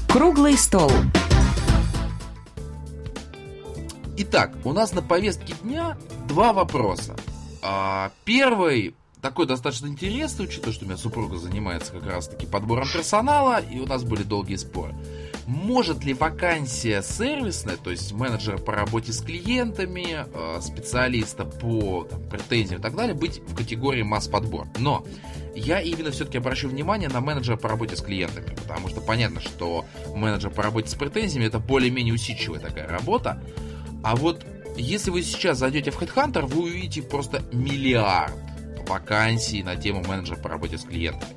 [0.07, 0.91] Круглый стол.
[4.17, 7.15] Итак, у нас на повестке дня два вопроса.
[7.61, 13.59] А, первый такой достаточно интересный, учитывая, что у меня супруга занимается как раз-таки подбором персонала,
[13.59, 14.93] и у нас были долгие споры.
[15.47, 22.21] Может ли вакансия сервисная, то есть менеджера по работе с клиентами, а, специалиста по там,
[22.29, 24.67] претензиям и так далее, быть в категории масс-подбор?
[24.77, 25.05] Но
[25.55, 29.85] я именно все-таки обращу внимание на менеджера по работе с клиентами, потому что понятно, что
[30.15, 33.41] менеджер по работе с претензиями это более-менее усидчивая такая работа,
[34.03, 34.45] а вот
[34.77, 38.33] если вы сейчас зайдете в Headhunter, вы увидите просто миллиард
[38.87, 41.33] вакансий на тему менеджера по работе с клиентами.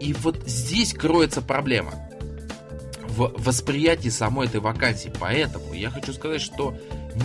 [0.00, 1.92] И вот здесь кроется проблема
[3.02, 5.12] в восприятии самой этой вакансии.
[5.20, 6.76] Поэтому я хочу сказать, что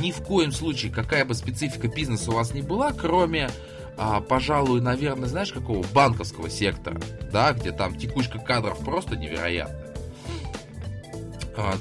[0.02, 3.50] ни в коем случае, какая бы специфика бизнеса у вас ни была, кроме,
[3.98, 7.00] а, пожалуй, наверное, знаешь, какого банковского сектора,
[7.32, 9.87] да, где там текучка кадров просто невероятная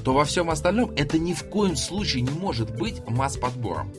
[0.03, 3.93] то во всем остальном это ни в коем случае не может быть масс-подбором.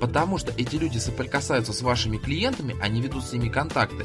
[0.00, 4.04] Потому что эти люди соприкасаются с вашими клиентами, они ведут с ними контакты.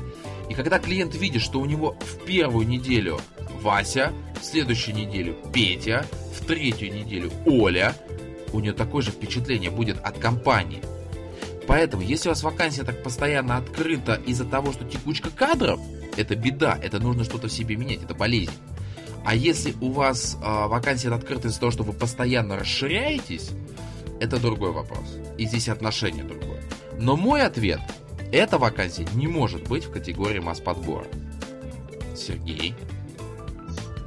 [0.50, 3.20] И когда клиент видит, что у него в первую неделю
[3.62, 6.06] Вася, в следующую неделю Петя,
[6.40, 7.96] в третью неделю Оля,
[8.54, 10.82] у нее такое же впечатление будет от компании.
[11.68, 15.80] Поэтому, если у вас вакансия так постоянно открыта из-за того, что текучка кадров,
[16.16, 18.54] это беда, это нужно что-то в себе менять, это болезнь.
[19.28, 23.50] А если у вас э, вакансия открыта из-за того, что вы постоянно расширяетесь,
[24.22, 25.18] это другой вопрос.
[25.38, 26.64] И здесь отношение другое.
[26.98, 27.82] Но мой ответ–
[28.32, 31.08] эта вакансия не может быть в категории масс-подбора.
[32.16, 32.74] Сергей?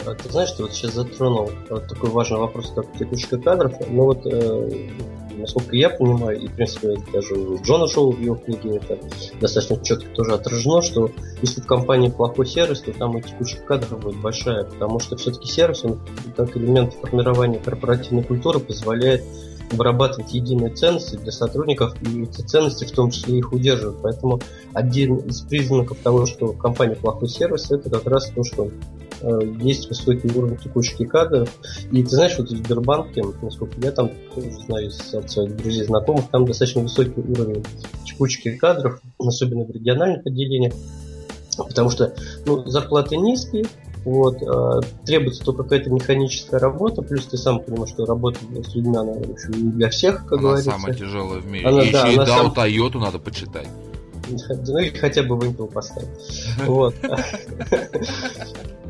[0.06, 3.74] А, ты знаешь, ты вот сейчас затронул вот такой важный вопрос, как текучка кадров.
[3.90, 4.90] Ну вот э,
[5.36, 8.98] насколько я понимаю, и, в принципе, даже у Джона Шоу в его книге это
[9.40, 11.10] достаточно четко тоже отражено, что
[11.42, 15.48] если в компании плохой сервис, то там и текучка кадров будет большая, потому что все-таки
[15.48, 16.00] сервис, он
[16.36, 19.24] как элемент формирования корпоративной культуры позволяет
[19.72, 23.98] вырабатывать единые ценности для сотрудников и эти ценности в том числе их удерживать.
[24.02, 24.40] Поэтому
[24.72, 28.68] один из признаков того, что в компании плохой сервис, это как раз то, что
[29.60, 31.50] есть высокий уровень текучки кадров.
[31.90, 36.28] И ты знаешь, вот в Сбербанке, насколько я там тоже знаю от своих друзей, знакомых,
[36.30, 37.64] там достаточно высокий уровень
[38.04, 40.74] текучки кадров, особенно в региональных отделениях.
[41.56, 42.14] Потому что
[42.46, 43.66] ну, зарплаты низкие,
[44.04, 48.96] вот, э, требуется только какая-то механическая работа, плюс ты сам понимаешь, что работа с людьми,
[48.96, 50.70] она, в общем, не для всех, как она говорится.
[50.70, 51.66] самая тяжелая в мире.
[51.66, 52.52] Она, Еще да, и она DAO сам...
[52.52, 53.68] Toyota надо почитать.
[54.30, 56.08] Ну или хотя бы в Intel поставить.
[56.66, 56.94] Вот.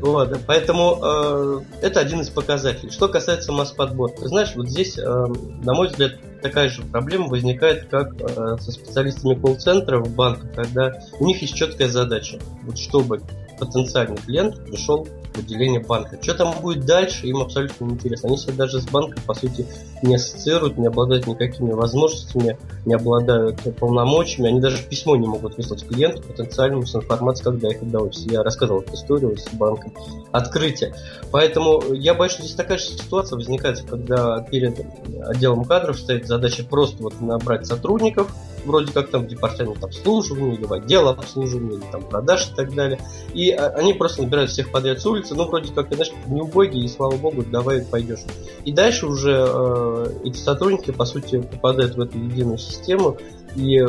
[0.01, 2.89] Вот, поэтому э, это один из показателей.
[2.89, 7.85] Что касается масс-подбора, ты знаешь, вот здесь, э, на мой взгляд, такая же проблема возникает,
[7.85, 13.21] как э, со специалистами колл-центра в банках, когда у них есть четкая задача, вот чтобы
[13.59, 16.17] потенциальный клиент пришел отделение банка.
[16.21, 18.29] Что там будет дальше, им абсолютно не интересно.
[18.29, 19.65] Они себя даже с банком, по сути,
[20.01, 24.49] не ассоциируют, не обладают никакими возможностями, не обладают полномочиями.
[24.49, 28.17] Они даже письмо не могут выслать клиенту потенциальному с информацией, когда их отдавать.
[28.25, 29.93] Я рассказывал эту историю с банком.
[30.31, 30.93] Открытие.
[31.31, 34.85] Поэтому я боюсь, что здесь такая же ситуация возникает, когда перед
[35.27, 38.33] отделом кадров стоит задача просто вот набрать сотрудников,
[38.65, 42.99] вроде как там департамент обслуживания, или в отдел обслуживания, или там продаж и так далее.
[43.33, 46.85] И а, они просто набирают всех подряд с улицы, ну, вроде как, знаешь, не убогие,
[46.85, 48.21] и слава богу, давай пойдешь.
[48.65, 53.17] И дальше уже э, эти сотрудники, по сути, попадают в эту единую систему,
[53.55, 53.83] и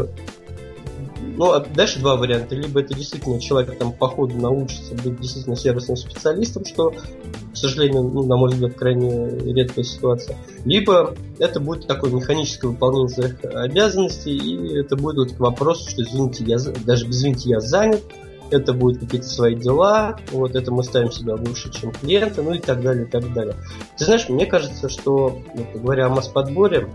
[1.36, 2.54] ну, а дальше два варианта.
[2.54, 8.02] Либо это действительно человек там по ходу научится быть действительно сервисным специалистом, что, к сожалению,
[8.02, 10.36] ну, на мой взгляд, крайне редкая ситуация.
[10.64, 16.02] Либо это будет такое механическое выполнение своих обязанностей, и это будет вот к вопросу, что,
[16.02, 18.02] извините, я, даже извините, я занят,
[18.50, 22.58] это будут какие-то свои дела, вот это мы ставим себя выше, чем клиенты, ну и
[22.58, 23.56] так далее, и так далее.
[23.96, 26.88] Ты знаешь, мне кажется, что, вот, говоря о масс-подборе,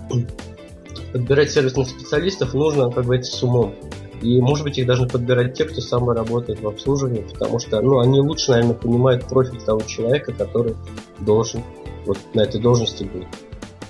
[1.11, 3.73] подбирать сервисных специалистов нужно, как говорится, с умом.
[4.21, 7.99] И, может быть, их должны подбирать те, кто сам работает в обслуживании, потому что ну,
[7.99, 10.75] они лучше, наверное, понимают профиль того человека, который
[11.19, 11.63] должен
[12.05, 13.27] вот на этой должности быть.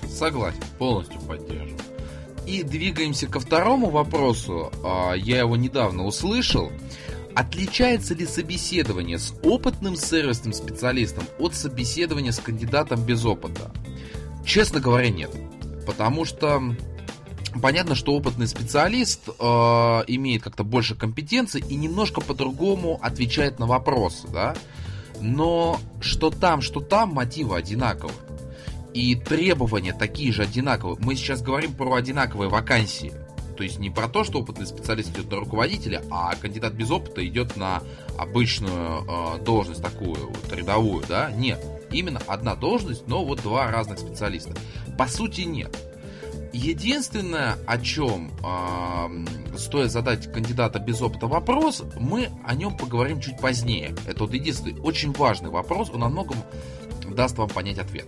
[0.06, 1.78] Согласен, полностью поддерживаю.
[2.46, 4.72] И двигаемся ко второму вопросу.
[4.84, 6.70] А, я его недавно услышал.
[7.34, 13.70] Отличается ли собеседование с опытным сервисным специалистом от собеседования с кандидатом без опыта?
[14.44, 15.30] Честно говоря, нет.
[15.86, 16.74] Потому что
[17.62, 19.32] понятно, что опытный специалист э,
[20.06, 24.54] имеет как-то больше компетенций и немножко по-другому отвечает на вопросы, да.
[25.20, 28.16] Но что там, что там, мотивы одинаковые.
[28.94, 30.96] И требования такие же одинаковые.
[31.00, 33.12] Мы сейчас говорим про одинаковые вакансии.
[33.56, 37.26] То есть не про то, что опытный специалист идет на руководителя, а кандидат без опыта
[37.26, 37.82] идет на
[38.16, 41.32] обычную э, должность такую, вот, рядовую, да?
[41.32, 41.60] Нет.
[41.90, 44.54] Именно одна должность, но вот два разных специалиста.
[44.96, 45.76] По сути, нет.
[46.52, 53.38] Единственное, о чем э, стоит задать кандидата без опыта вопрос, мы о нем поговорим чуть
[53.38, 53.94] позднее.
[54.06, 56.38] Это вот единственный очень важный вопрос, он о многом
[57.08, 58.06] даст вам понять ответ.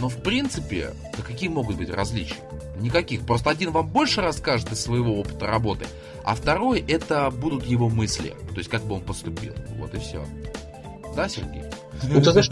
[0.00, 2.36] Но в принципе, да какие могут быть различия?
[2.80, 3.24] Никаких.
[3.24, 5.86] Просто один вам больше расскажет из своего опыта работы,
[6.24, 8.34] а второй это будут его мысли.
[8.50, 9.54] То есть как бы он поступил.
[9.78, 10.24] Вот и все.
[11.14, 11.62] Да, Сергей?
[12.02, 12.50] Ну, ты знаешь,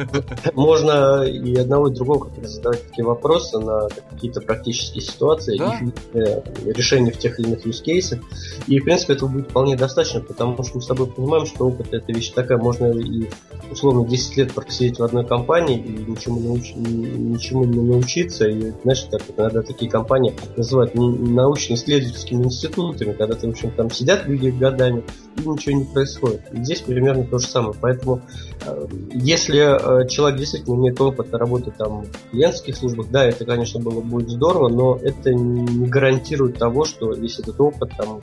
[0.54, 5.80] можно и одного, и другого как задавать такие вопросы на какие-то практические ситуации, да?
[5.80, 8.20] и э, решения в тех или иных use cases.
[8.66, 11.92] И, в принципе, этого будет вполне достаточно, потому что мы с тобой понимаем, что опыт
[11.92, 13.28] это вещь такая, можно и
[13.70, 16.72] условно 10 лет просидеть в одной компании и ничему, науч...
[16.74, 18.48] ничему не научиться.
[18.48, 24.26] И, знаешь, так, иногда такие компании называют научно-исследовательскими институтами, когда там, в общем, там сидят
[24.26, 25.04] люди годами,
[25.37, 26.42] и ничего не происходит.
[26.52, 27.74] И здесь примерно то же самое.
[27.80, 28.22] Поэтому,
[28.64, 28.87] э,
[29.35, 34.01] если э, человек действительно имеет опыт работы там, в клиентских службах, да, это, конечно, было
[34.01, 38.20] будет здорово, но это не гарантирует того, что весь этот опыт там,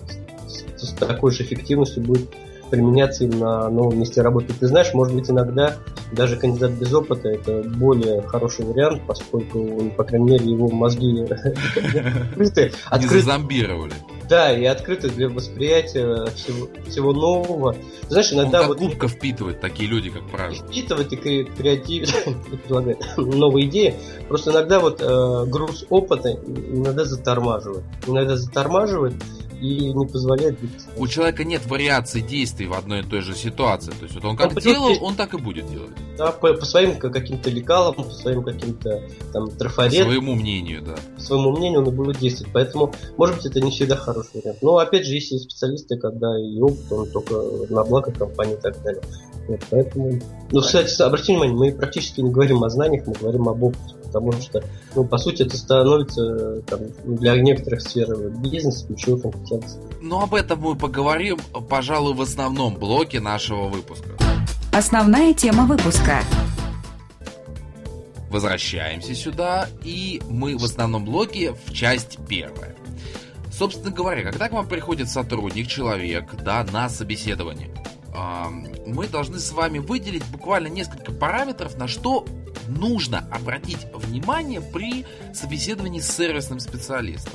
[0.47, 2.30] с, с такой же эффективностью будет
[2.69, 4.54] применяться им на новом месте работы.
[4.58, 5.76] Ты знаешь, может быть, иногда
[6.13, 11.21] даже кандидат без опыта это более хороший вариант, поскольку, по крайней мере, его мозги
[12.89, 13.15] открыты.
[13.15, 13.93] Не зазомбировали.
[14.32, 17.76] Да, и открыты для восприятия всего, всего нового.
[18.08, 18.78] Знаешь, иногда Он вот...
[18.78, 20.56] губка впитывает такие люди, как правило.
[20.56, 22.10] Впитывает и креатив,
[22.63, 23.94] предлагает новые идеи.
[24.30, 27.84] Просто иногда вот э, груз опыта иногда затормаживает.
[28.08, 29.15] Иногда затормаживает,
[29.62, 30.88] и не позволяет двигаться.
[30.97, 33.91] У человека нет вариаций действий в одной и той же ситуации.
[33.91, 35.91] То есть вот он как он делал, он так и будет делать.
[36.17, 40.06] Да, по, по своим каким-то лекалам, по своим каким-то там трафаретам.
[40.06, 40.95] По своему мнению, да.
[41.15, 42.52] По своему мнению он и будет действовать.
[42.54, 44.62] Поэтому, может быть, это не всегда хороший вариант.
[44.62, 47.36] Но опять же, есть и специалисты, когда и опыт, он только
[47.69, 49.04] на благо компании и так далее.
[49.47, 50.19] Вот, поэтому...
[50.52, 54.34] Ну, кстати, обратите внимание, мы практически не говорим о знаниях, мы говорим об опыте потому
[54.34, 54.62] что,
[54.95, 59.97] ну, по сути, это становится там, для некоторых сфер бизнеса ключевой компетенцией.
[60.01, 61.37] Ну, об этом мы поговорим,
[61.69, 64.09] пожалуй, в основном блоке нашего выпуска.
[64.73, 66.23] Основная тема выпуска.
[68.29, 72.75] Возвращаемся сюда, и мы в основном блоке в часть первая.
[73.51, 77.69] Собственно говоря, когда к вам приходит сотрудник, человек, да, на собеседование,
[78.87, 82.25] мы должны с вами выделить буквально несколько параметров, на что
[82.67, 87.33] нужно обратить внимание при собеседовании с сервисным специалистом.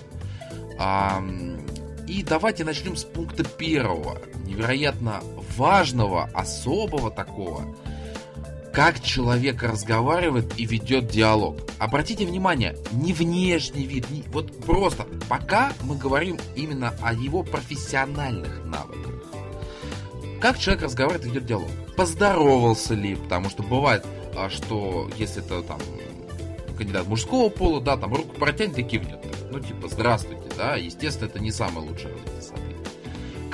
[2.07, 5.21] И давайте начнем с пункта первого, невероятно
[5.57, 7.75] важного, особого такого,
[8.73, 11.57] как человек разговаривает и ведет диалог.
[11.79, 18.65] Обратите внимание, не внешний вид, не, вот просто пока мы говорим именно о его профессиональных
[18.67, 19.15] навыках.
[20.41, 21.71] Как человек разговаривает и ведет диалог?
[21.97, 23.17] Поздоровался ли?
[23.17, 24.05] Потому что бывает,
[24.37, 25.81] а, что если это там
[26.77, 29.19] кандидат мужского пола, да, там руку протянет и кивнет.
[29.51, 32.37] Ну, типа, здравствуйте, да, естественно, это не самое лучшее развитие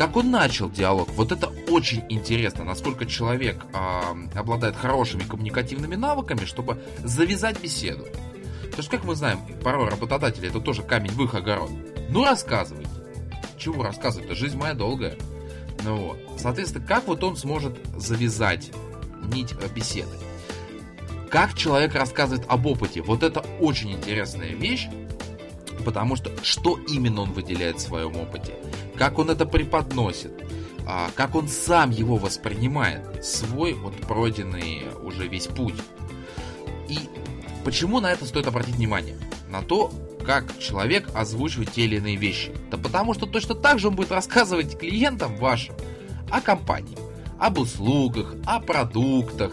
[0.02, 6.44] как он начал диалог, вот это очень интересно, насколько человек э, обладает хорошими коммуникативными навыками,
[6.44, 8.04] чтобы завязать беседу.
[8.04, 11.70] То есть, как мы знаем, порой работодатели это тоже камень в их огород.
[12.08, 12.88] Ну, рассказывайте.
[13.58, 14.34] Чего рассказывать-то?
[14.34, 15.16] Жизнь моя долгая.
[15.84, 16.18] Ну вот.
[16.36, 18.72] Соответственно, как вот он сможет завязать
[19.32, 20.10] нить э, беседы?
[21.32, 23.00] Как человек рассказывает об опыте?
[23.00, 24.88] Вот это очень интересная вещь,
[25.82, 28.52] потому что что именно он выделяет в своем опыте?
[28.98, 30.30] Как он это преподносит?
[30.86, 33.24] А, как он сам его воспринимает?
[33.24, 35.76] Свой вот пройденный уже весь путь.
[36.90, 36.98] И
[37.64, 39.16] почему на это стоит обратить внимание?
[39.48, 39.90] На то,
[40.26, 42.52] как человек озвучивает те или иные вещи.
[42.70, 45.76] Да потому что точно так же он будет рассказывать клиентам вашим
[46.30, 46.98] о компании,
[47.38, 49.52] об услугах, о продуктах.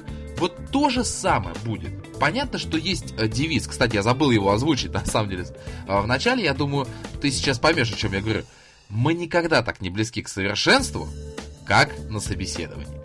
[0.72, 1.92] То же самое будет.
[2.20, 3.68] Понятно, что есть э, девиз.
[3.68, 5.46] Кстати, я забыл его озвучить, на самом деле.
[5.88, 6.88] А, Вначале, я думаю,
[7.22, 8.44] ты сейчас поймешь, о чем я говорю.
[8.90, 11.08] Мы никогда так не близки к совершенству,
[11.66, 13.00] как на собеседовании.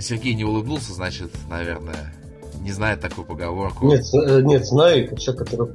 [0.00, 2.12] Сергей не улыбнулся, значит, наверное,
[2.60, 3.86] не знает такую поговорку.
[3.86, 5.68] Нет, э, нет, знаю, как человек, который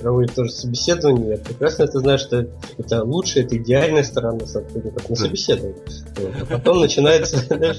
[0.00, 5.16] проводит тоже собеседование, я прекрасно это знаю, что это лучшая, это идеальная сторона сотрудников на
[5.16, 5.76] собеседовании.
[6.40, 7.78] А потом начинается, знаешь,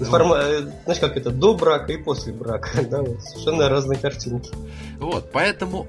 [0.00, 0.36] Информа...
[0.36, 4.50] Э, знаешь, как это, до брака и после брака, да, вот, совершенно разные картинки.
[4.98, 5.86] Вот, поэтому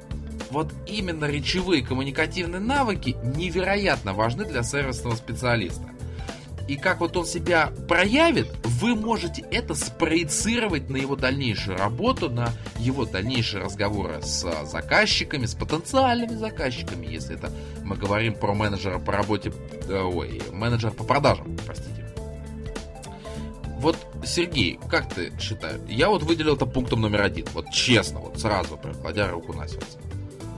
[0.50, 5.84] вот именно речевые коммуникативные навыки невероятно важны для сервисного специалиста.
[6.68, 12.52] И как вот он себя проявит, вы можете это спроецировать на его дальнейшую работу, на
[12.78, 17.52] его дальнейшие разговоры с заказчиками, с потенциальными заказчиками, если это
[17.84, 19.52] мы говорим про менеджера по работе,
[19.90, 22.01] э, ой, менеджера по продажам, простите.
[23.82, 25.80] Вот, Сергей, как ты считаешь?
[25.90, 27.46] Я вот выделил это пунктом номер один.
[27.54, 29.98] Вот честно, вот сразу, прям кладя руку на сердце.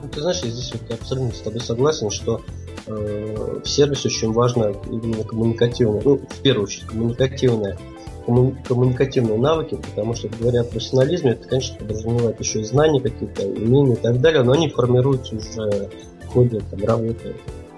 [0.02, 2.42] Ну, ты знаешь, я здесь вот абсолютно с тобой согласен, что
[2.86, 7.78] э, в очень важно именно коммуникативное, ну, в первую очередь, коммуникативное
[8.26, 13.46] комму- коммуникативные навыки, потому что, говоря о профессионализме, это, конечно, подразумевает еще и знания какие-то,
[13.46, 15.90] умения и так далее, но они формируются уже
[16.24, 17.34] в ходе там, работы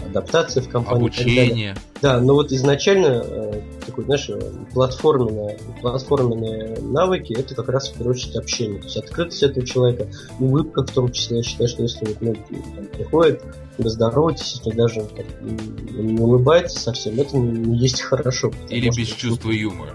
[0.07, 0.99] адаптации в компании.
[0.99, 1.77] Обучение.
[2.03, 4.31] Да, но вот изначально э, такой, знаешь,
[4.73, 8.81] платформенные, платформенные навыки это как раз в первую очередь общение.
[8.81, 11.39] То есть открытость этого человека, улыбка в том числе.
[11.39, 12.35] Я считаю, что если вот, ну,
[12.75, 13.43] там, приходит,
[13.79, 18.53] вы здороваетесь, если даже так, не улыбается совсем, это не есть хорошо.
[18.69, 19.93] Или без что, чувства юмора.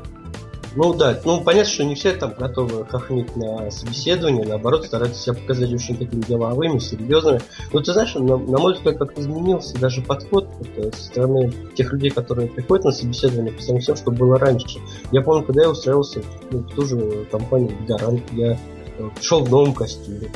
[0.76, 5.34] Ну да, ну понятно, что не все там готовы хохмить на собеседование, наоборот, стараются себя
[5.34, 7.42] показать очень такими деловыми, серьезными.
[7.74, 11.92] Но ты знаешь, на, на мой взгляд, как-то изменился даже подход вот, со стороны тех
[11.92, 14.80] людей, которые приходят на собеседование, по сравнению тем, что было раньше.
[15.12, 19.50] Я помню, когда я устраивался ну, в ту же компанию Гарант, я э, пришел в
[19.50, 20.30] новом костюме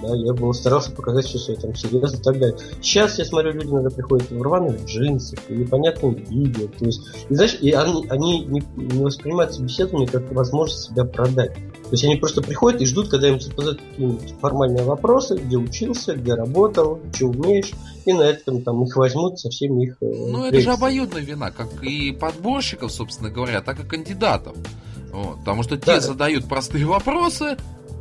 [0.00, 2.56] да, я был старался показать все свое там серьезно и так далее.
[2.80, 7.34] Сейчас я смотрю, люди иногда приходят в рваных джинсах, в непонятном виде, то есть, и
[7.34, 11.54] знаешь, и они, они не, не воспринимают собеседование как возможность себя продать.
[11.54, 16.14] То есть они просто приходят и ждут, когда им задают какие-нибудь формальные вопросы, где учился,
[16.14, 17.70] где работал, что умеешь,
[18.04, 19.96] и на этом там их возьмут со всеми их...
[20.00, 24.56] Э, ну, это же обоюдная вина, как и подборщиков, собственно говоря, так и кандидатов.
[25.12, 26.00] Вот, потому что те да.
[26.00, 27.56] задают простые вопросы,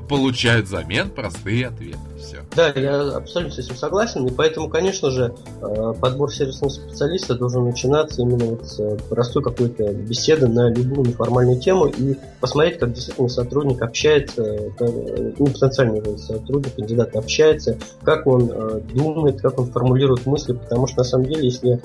[0.08, 2.00] получают взамен простые ответы.
[2.20, 2.38] Все.
[2.56, 4.26] Да, я абсолютно с этим согласен.
[4.26, 9.44] И поэтому, конечно же, э, подбор сервисного специалиста должен начинаться именно вот с э, простой
[9.44, 16.18] какой-то беседы на любую неформальную тему и посмотреть, как действительно сотрудник общается, э, ну, потенциальный
[16.18, 18.52] сотрудник, кандидат общается, как он
[18.94, 21.82] думает, как он формулирует мысли, потому что на самом деле, если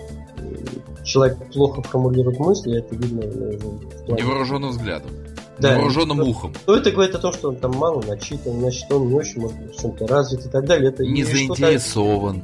[1.05, 4.23] человек плохо формулирует мысли, это видно в плане...
[4.23, 5.11] Невооруженным взглядом
[5.61, 6.55] да, вооруженным ну, ухом.
[6.67, 9.59] Ну, это говорит о том, что он там мало начитан, значит, он не очень, может
[9.59, 10.91] быть, в чем-то развит и так далее.
[10.91, 12.43] Это не заинтересован.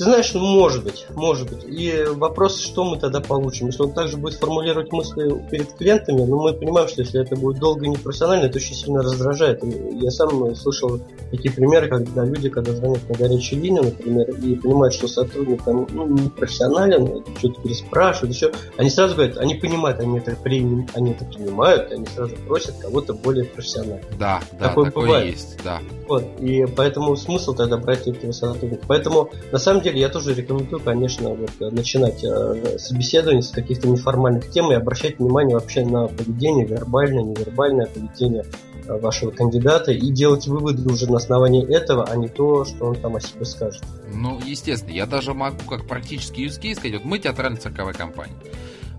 [0.00, 1.62] Ты знаешь, ну, может быть, может быть.
[1.68, 3.66] И вопрос, что мы тогда получим.
[3.66, 7.58] Если он также будет формулировать мысли перед клиентами, ну, мы понимаем, что если это будет
[7.58, 9.62] долго и непрофессионально, это очень сильно раздражает.
[9.62, 14.94] Я сам слышал такие примеры, когда люди, когда звонят на горячую линию, например, и понимают,
[14.94, 20.16] что сотрудник там ну, не профессионален, что-то переспрашивают, еще, они сразу говорят, они понимают, они
[20.16, 20.60] это, при,
[20.94, 24.00] они это принимают, они сразу просят кого-то более профессионального.
[24.18, 25.26] Да, да, такое, такое бывает.
[25.34, 25.80] есть, да.
[26.08, 28.82] Вот, и поэтому смысл тогда брать этого сотрудника.
[28.88, 34.50] Поэтому, на самом деле, я тоже рекомендую, конечно, вот, начинать э, собеседование с каких-то неформальных
[34.50, 38.44] тем и обращать внимание вообще на поведение, вербальное, невербальное поведение
[38.86, 42.96] э, вашего кандидата и делать выводы уже на основании этого, а не то, что он
[42.96, 43.82] там о себе скажет.
[44.12, 48.34] Ну, естественно, я даже могу как практический use сказать, вот мы театральная цирковая компания.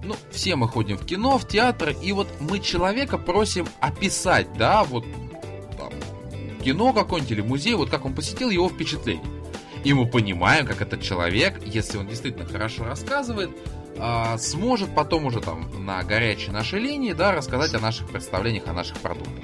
[0.03, 4.83] Ну, все мы ходим в кино, в театр, и вот мы человека просим описать, да,
[4.83, 5.05] вот
[5.77, 5.91] там,
[6.63, 9.40] кино какое-нибудь или музей, вот как он посетил его впечатление.
[9.83, 13.49] И мы понимаем, как этот человек, если он действительно хорошо рассказывает,
[13.97, 18.73] а, сможет потом уже там на горячей нашей линии, да, рассказать о наших представлениях, о
[18.73, 19.43] наших продуктах.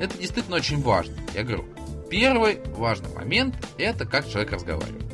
[0.00, 1.14] Это действительно очень важно.
[1.34, 1.64] Я говорю,
[2.10, 5.04] первый важный момент– это как человек разговаривает.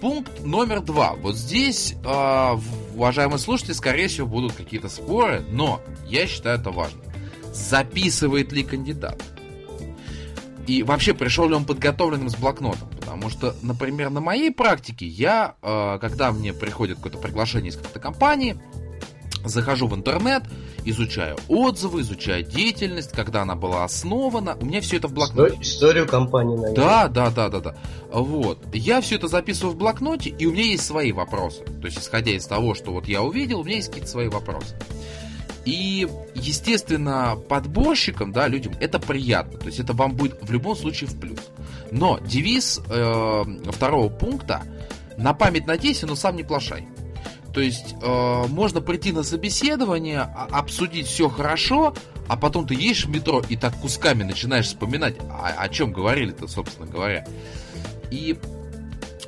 [0.00, 1.14] Пункт номер два.
[1.14, 2.56] Вот здесь, э,
[2.94, 7.00] уважаемые слушатели, скорее всего, будут какие-то споры, но я считаю это важно.
[7.52, 9.20] Записывает ли кандидат?
[10.68, 12.88] И вообще, пришел ли он подготовленным с блокнотом?
[13.18, 17.98] Потому что, например, на моей практике я, э, когда мне приходит какое-то приглашение из какой-то
[17.98, 18.56] компании,
[19.44, 20.44] захожу в интернет,
[20.84, 24.56] изучаю отзывы, изучаю деятельность, когда она была основана.
[24.60, 25.60] У меня все это в блокноте.
[25.60, 26.76] Историю компании, наверное.
[26.76, 27.76] Да, да, да, да, да.
[28.12, 28.64] Вот.
[28.72, 31.64] Я все это записываю в блокноте, и у меня есть свои вопросы.
[31.64, 34.76] То есть, исходя из того, что вот я увидел, у меня есть какие-то свои вопросы.
[35.64, 39.58] И, естественно, подборщикам, да, людям это приятно.
[39.58, 41.40] То есть это вам будет в любом случае в плюс.
[41.90, 44.62] Но девиз э, второго пункта
[45.16, 46.86] на память надейся, но сам не плашай.
[47.52, 51.94] То есть э, можно прийти на собеседование, а, обсудить все хорошо,
[52.28, 56.46] а потом ты едешь в метро и так кусками начинаешь вспоминать, о, о чем говорили-то,
[56.46, 57.26] собственно говоря.
[58.10, 58.38] И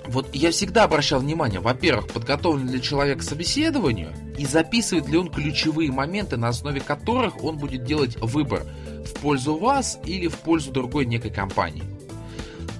[0.07, 5.31] вот я всегда обращал внимание, во-первых, подготовлен ли человек к собеседованию и записывает ли он
[5.31, 8.65] ключевые моменты, на основе которых он будет делать выбор
[9.05, 11.85] в пользу вас или в пользу другой некой компании.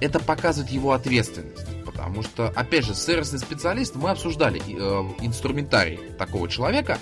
[0.01, 1.65] Это показывает его ответственность.
[1.85, 6.97] Потому что, опять же, сервисный специалист, мы обсуждали э, инструментарий такого человека.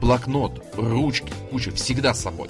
[0.00, 2.48] Блокнот, ручки, куча, всегда с собой.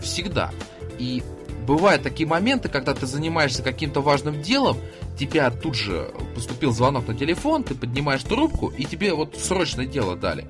[0.00, 0.50] Всегда.
[0.98, 1.22] И
[1.66, 4.78] бывают такие моменты, когда ты занимаешься каким-то важным делом,
[5.18, 10.16] тебя тут же поступил звонок на телефон, ты поднимаешь трубку, и тебе вот срочное дело
[10.16, 10.46] дали.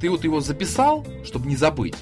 [0.00, 1.96] Ты вот его записал, чтобы не забыть,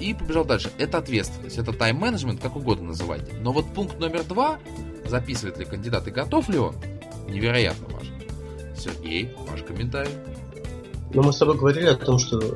[0.00, 0.70] и побежал дальше.
[0.78, 3.32] Это ответственность, это тайм-менеджмент, как угодно называйте.
[3.40, 4.58] Но вот пункт номер два,
[5.06, 6.74] записывает ли кандидат и готов ли он,
[7.28, 8.14] невероятно важно.
[8.76, 10.12] Сергей, ваш комментарий.
[11.14, 12.54] Но мы с тобой говорили о том, что э,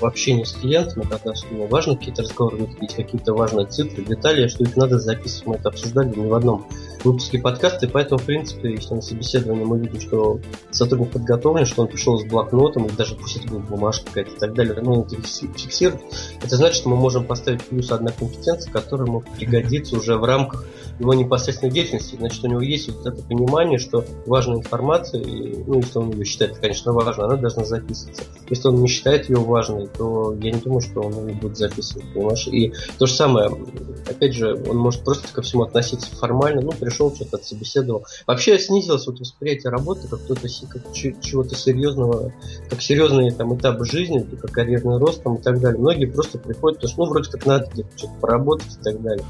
[0.00, 4.74] в общении с клиентом, когда ну, важно какие-то разговоры какие-то важные цифры, детали, что их
[4.76, 5.46] надо записывать.
[5.46, 6.66] Мы это обсуждали не в одном
[7.04, 10.40] выпуске подкаста, и поэтому, в принципе, если на собеседовании мы видим, что
[10.70, 14.38] сотрудник подготовлен, что он пришел с блокнотом, или даже пусть это была бумажка какая-то и
[14.38, 16.02] так далее, ну, это фиксирует,
[16.42, 20.64] это значит, что мы можем поставить плюс одна компетенция, которая ему пригодится уже в рамках
[20.98, 22.16] его непосредственной деятельности.
[22.16, 26.24] Значит, у него есть вот это понимание, что важная информация, и, ну, если он ее
[26.24, 28.22] считает, конечно, важной, она должна записываться.
[28.48, 32.12] Если он не считает ее важной, то я не думаю, что он ее будет записывать,
[32.14, 32.46] понимаешь?
[32.46, 33.50] И то же самое,
[34.08, 38.06] опять же, он может просто ко всему относиться формально, ну, пришел, что-то отсобеседовал.
[38.26, 42.32] Вообще снизилось вот восприятие работы как кто-то как чего-то серьезного,
[42.70, 45.80] как серьезный там этап жизни, как карьерный рост там, и так далее.
[45.80, 49.24] Многие просто приходят, потому что, ну, вроде как надо где-то что-то поработать и так далее.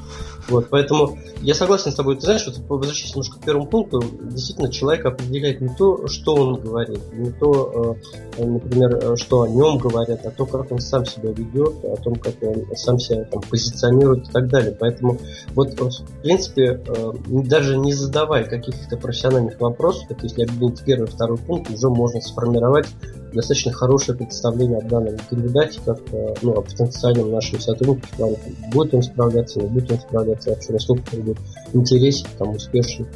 [0.47, 2.15] Вот, поэтому я согласен с тобой.
[2.15, 6.61] Ты знаешь, вот возвращаясь немножко к первому пункту, действительно, человек определяет не то, что он
[6.61, 7.97] говорит, не то,
[8.37, 11.95] э, например, э, что о нем говорят, а то, как он сам себя ведет, о
[11.97, 14.75] том, как он сам себя там, позиционирует и так далее.
[14.79, 15.17] Поэтому
[15.53, 17.13] вот, в принципе, э,
[17.55, 22.19] даже не задавая каких-то профессиональных вопросов, это если объединить первый и второй пункт, уже можно
[22.19, 22.87] сформировать
[23.31, 25.99] достаточно хорошее представление о данном кандидате, как
[26.41, 31.03] ну, о потенциальном нашем сотруднике, в будет он справляться, не будет он справляться, вообще насколько
[31.13, 31.37] он будет
[31.71, 33.07] интересен, там, успешен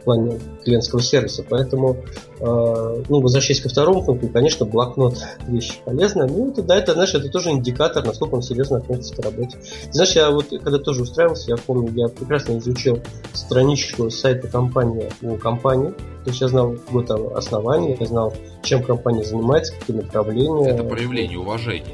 [0.00, 1.44] в плане клиентского сервиса.
[1.48, 1.96] Поэтому
[2.33, 6.26] Э, ну, возвращаясь ко второму пункту, конечно, блокнот вещь полезная.
[6.26, 9.58] Ну, это, да, это, знаешь, это тоже индикатор, насколько он серьезно относится к работе.
[9.90, 13.00] знаешь, я вот, когда тоже устраивался, я помню, я прекрасно изучил
[13.32, 15.90] страничку сайта компании у компании.
[16.24, 20.70] То есть я знал год основания, я знал, чем компания занимается, какие направления.
[20.70, 21.84] Это проявление уважения.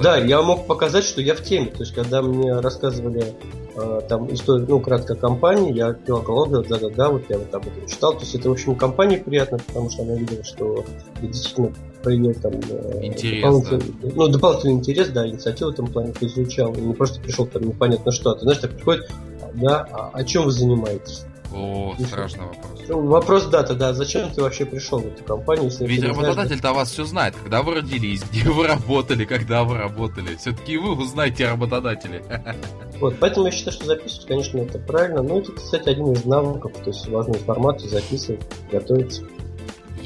[0.00, 1.66] Да, я мог показать, что я в теме.
[1.66, 3.34] То есть, когда мне рассказывали
[3.74, 7.54] э, там историю, ну, кратко компании, я пил голову, да, да, да, вот я вот
[7.54, 8.12] об этом читал.
[8.14, 10.84] То есть это, в общем, компании приятно, потому что она видела, что
[11.20, 11.70] действительно
[12.02, 14.08] проявил там э, интерес, дополнительный, да.
[14.14, 16.72] ну, дополнительный интерес, да, инициативу в этом плане изучал.
[16.74, 18.34] И не просто пришел там непонятно что.
[18.34, 19.10] Ты знаешь, так приходит,
[19.54, 21.26] да, а о чем вы занимаетесь?
[21.54, 22.84] О, страшный вопрос.
[22.88, 25.66] Ну, вопрос да, тогда зачем ты вообще пришел в эту компанию?
[25.66, 30.36] Если Ведь работодатель-то вас все знает, когда вы родились, где вы работали, когда вы работали.
[30.36, 32.24] Все-таки вы узнаете о работодателе.
[32.98, 35.22] Вот, поэтому я считаю, что записывать, конечно, это правильно.
[35.22, 38.40] Но это, кстати, один из навыков, то есть важную информацию записывать,
[38.72, 39.22] готовиться.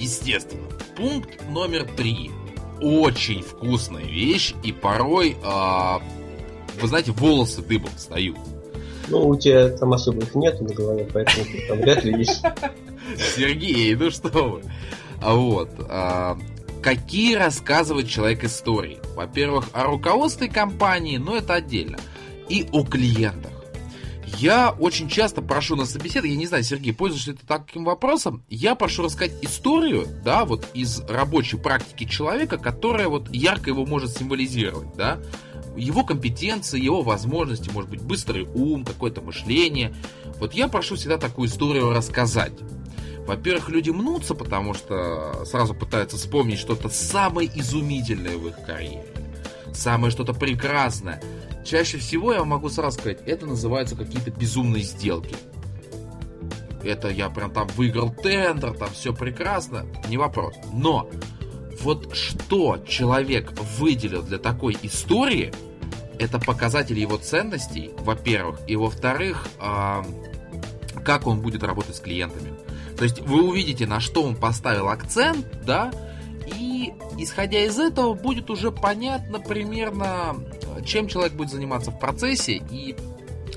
[0.01, 0.67] Естественно.
[0.97, 2.31] Пункт номер три.
[2.81, 6.01] Очень вкусная вещь, и порой, а,
[6.81, 8.39] вы знаете, волосы дыбом встают.
[9.09, 12.43] Ну, у тебя там особо их нет на голове, поэтому там вряд ли есть.
[13.37, 14.63] Сергей, ну что вы.
[15.21, 15.69] А вот.
[15.91, 16.39] А,
[16.83, 18.99] какие рассказывает человек истории?
[19.15, 21.99] Во-первых, о руководстве компании, но это отдельно.
[22.49, 23.53] И о клиентах.
[24.39, 28.75] Я очень часто прошу на собеседование, я не знаю, Сергей, пользуешься ты таким вопросом, я
[28.75, 34.95] прошу рассказать историю, да, вот из рабочей практики человека, которая вот ярко его может символизировать,
[34.97, 35.19] да,
[35.77, 39.95] его компетенции, его возможности, может быть, быстрый ум, какое-то мышление.
[40.39, 42.53] Вот я прошу всегда такую историю рассказать.
[43.27, 49.07] Во-первых, люди мнутся, потому что сразу пытаются вспомнить что-то самое изумительное в их карьере.
[49.73, 51.23] Самое что-то прекрасное.
[51.65, 55.37] Чаще всего я могу сразу сказать, это называются какие-то безумные сделки.
[56.83, 60.55] Это я прям там выиграл тендер, там все прекрасно, не вопрос.
[60.73, 61.11] Но
[61.83, 65.53] вот что человек выделил для такой истории,
[66.19, 70.03] это показатель его ценностей, во-первых, и во-вторых, э,
[71.05, 72.53] как он будет работать с клиентами.
[72.97, 75.91] То есть вы увидите, на что он поставил акцент, да,
[76.47, 80.37] и исходя из этого будет уже понятно примерно,
[80.85, 82.97] чем человек будет заниматься в процессе и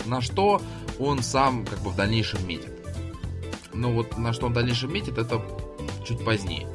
[0.05, 0.61] на что
[0.99, 2.71] он сам как бы в дальнейшем метит.
[3.73, 5.41] Но вот на что он в дальнейшем метит, это
[6.05, 6.67] чуть позднее.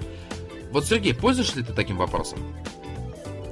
[0.72, 2.38] Вот, Сергей, пользуешься ли ты таким вопросом?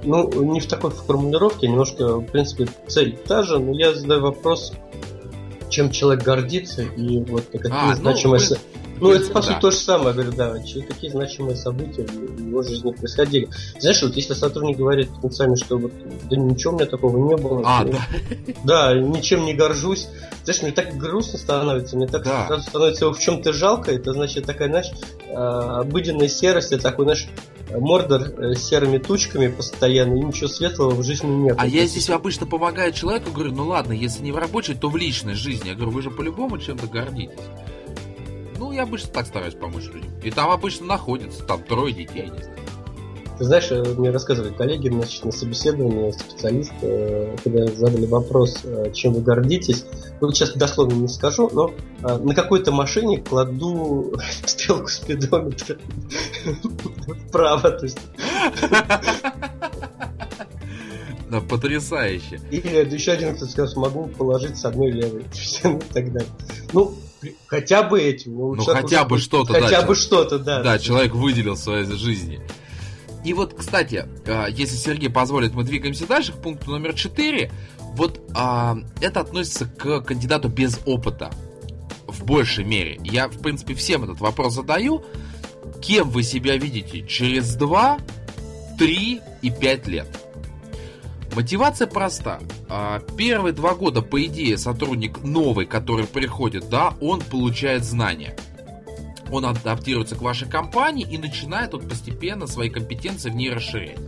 [0.02, 4.72] Ну, не в такой формулировке, немножко, в принципе, цель та же, но я задаю вопрос,
[5.68, 8.40] чем человек гордится, и вот какие а, ну, значимые...
[8.50, 8.57] Ну,
[9.01, 9.61] ну, это, по сути, да.
[9.61, 10.55] то же самое, говорю, да,
[10.88, 13.49] какие значимые события в его жизни происходили.
[13.78, 15.92] Знаешь, вот если сотрудник говорит потенциально, что вот,
[16.30, 17.62] да ничего у меня такого не было.
[17.64, 17.99] А, да.
[18.64, 20.09] Да, ничем не горжусь.
[20.44, 22.47] Знаешь, мне так грустно становится, мне так да.
[22.47, 23.92] сразу становится его в чем-то жалко.
[23.92, 24.90] Это, значит, такая, знаешь,
[25.30, 27.28] а, обыденная серость, это такой, знаешь,
[27.70, 31.57] мордор э, с серыми тучками постоянно, и ничего светлого в жизни нет.
[31.59, 34.97] А я здесь обычно помогаю человеку, говорю, ну ладно, если не в рабочей, то в
[34.97, 35.68] личной жизни.
[35.68, 37.38] Я говорю, вы же по-любому чем-то гордитесь.
[38.59, 40.11] Ну, я обычно так стараюсь помочь людям.
[40.22, 42.57] И там обычно находится, там трое детей, не знаю.
[43.38, 48.92] Ты знаешь, э, мне рассказывали коллеги значит, на стрелялись специалисты, э, когда задали вопрос, э,
[48.94, 49.84] чем вы гордитесь.
[50.20, 54.14] Ну, сейчас дословно не скажу, но на какой-то машине кладу
[54.46, 55.76] стрелку спидометра
[57.28, 57.70] вправо.
[57.70, 57.98] То есть...
[61.28, 62.40] Да, потрясающе.
[62.52, 65.22] Или еще один кто-то сказал, смогу положить с одной левой.
[65.22, 66.30] И так далее.
[66.72, 66.94] Ну,
[67.46, 68.36] хотя бы этим.
[68.36, 70.62] Ну, ну хотя бы что-то, Хотя бы что-то, да.
[70.62, 72.40] Да, человек выделил в своей жизни.
[73.24, 77.50] И вот, кстати, а, если Сергей позволит, мы двигаемся дальше к пункту номер 4.
[77.94, 81.30] Вот а, это относится к кандидату без опыта
[82.06, 83.00] в большей мере.
[83.02, 85.04] Я, в принципе, всем этот вопрос задаю.
[85.82, 87.98] Кем вы себя видите через 2,
[88.78, 90.06] 3 и 5 лет?
[91.34, 92.38] Мотивация проста.
[92.68, 98.36] А, первые два года, по идее, сотрудник новый, который приходит, да, он получает знания
[99.30, 103.98] он адаптируется к вашей компании и начинает вот постепенно свои компетенции в ней расширять.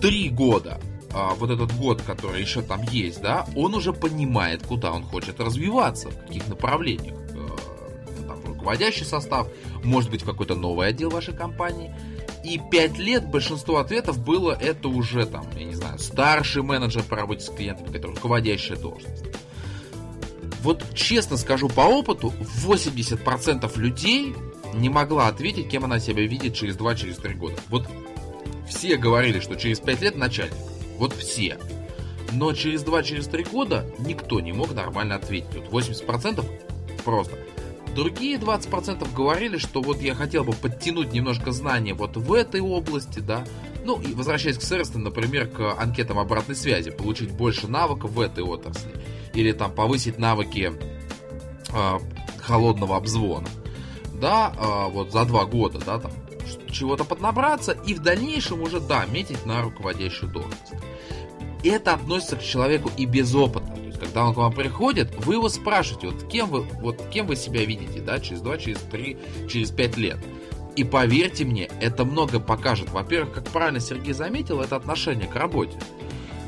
[0.00, 0.80] Три года,
[1.12, 5.40] а, вот этот год, который еще там есть, да, он уже понимает, куда он хочет
[5.40, 7.16] развиваться, в каких направлениях.
[7.30, 9.48] Э, там, руководящий состав,
[9.82, 11.94] может быть, какой-то новый отдел вашей компании.
[12.44, 17.16] И пять лет большинство ответов было это уже там, я не знаю, старший менеджер по
[17.16, 19.24] работе с клиентами, который руководящая должность.
[20.62, 22.32] Вот честно скажу по опыту,
[22.66, 24.34] 80% людей
[24.74, 27.56] не могла ответить, кем она себя видит через 2-3 через года.
[27.68, 27.88] Вот
[28.68, 30.54] все говорили, что через 5 лет начальник.
[30.98, 31.58] Вот все.
[32.32, 35.48] Но через 2-3 через года никто не мог нормально ответить.
[35.70, 36.44] Вот 80%
[37.04, 37.38] просто.
[37.94, 43.20] Другие 20% говорили, что вот я хотел бы подтянуть немножко знания вот в этой области,
[43.20, 43.44] да.
[43.84, 48.42] Ну, и возвращаясь к сервисам, например, к анкетам обратной связи, получить больше навыков в этой
[48.42, 48.90] отрасли.
[49.34, 50.72] Или там повысить навыки
[51.72, 51.98] э,
[52.40, 53.48] холодного обзвона.
[54.14, 56.12] Да, э, вот за два года, да, там
[56.70, 60.72] чего-то поднабраться и в дальнейшем уже, да, метить на руководящую должность.
[61.62, 63.72] Это относится к человеку и без опыта.
[63.94, 67.36] Есть, когда он к вам приходит, вы его спрашиваете, вот кем вы, вот кем вы
[67.36, 69.16] себя видите, да, через 2, через 3,
[69.48, 70.18] через 5 лет.
[70.76, 72.90] И поверьте мне, это много покажет.
[72.90, 75.76] Во-первых, как правильно Сергей заметил, это отношение к работе.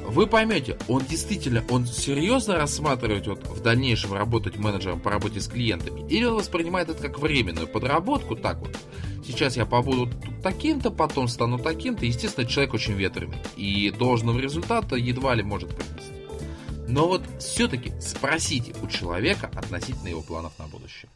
[0.09, 5.49] Вы поймете, он действительно, он серьезно рассматривает вот в дальнейшем работать менеджером по работе с
[5.49, 8.77] клиентами, или он воспринимает это как временную подработку, так вот,
[9.27, 10.09] сейчас я побуду
[10.43, 12.07] таким-то, потом стану таким-то.
[12.07, 13.39] Естественно, человек очень ветреный.
[13.57, 16.16] И должного результата едва ли может принести.
[16.89, 21.11] Но вот все-таки спросите у человека относительно его планов на будущее.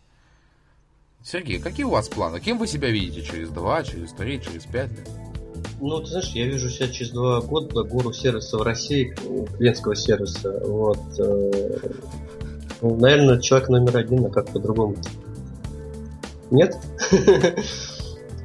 [1.22, 2.40] Сергей, какие у вас планы?
[2.40, 5.08] Кем вы себя видите через два, через три, через пять лет?
[5.80, 9.14] Ну, ты знаешь, я вижу себя через два года гуру сервиса в России,
[9.58, 10.60] клиентского сервиса.
[10.64, 10.98] Вот.
[11.18, 11.78] Э,
[12.80, 14.96] ну, наверное, человек номер один, а как по-другому?
[16.50, 16.76] Нет?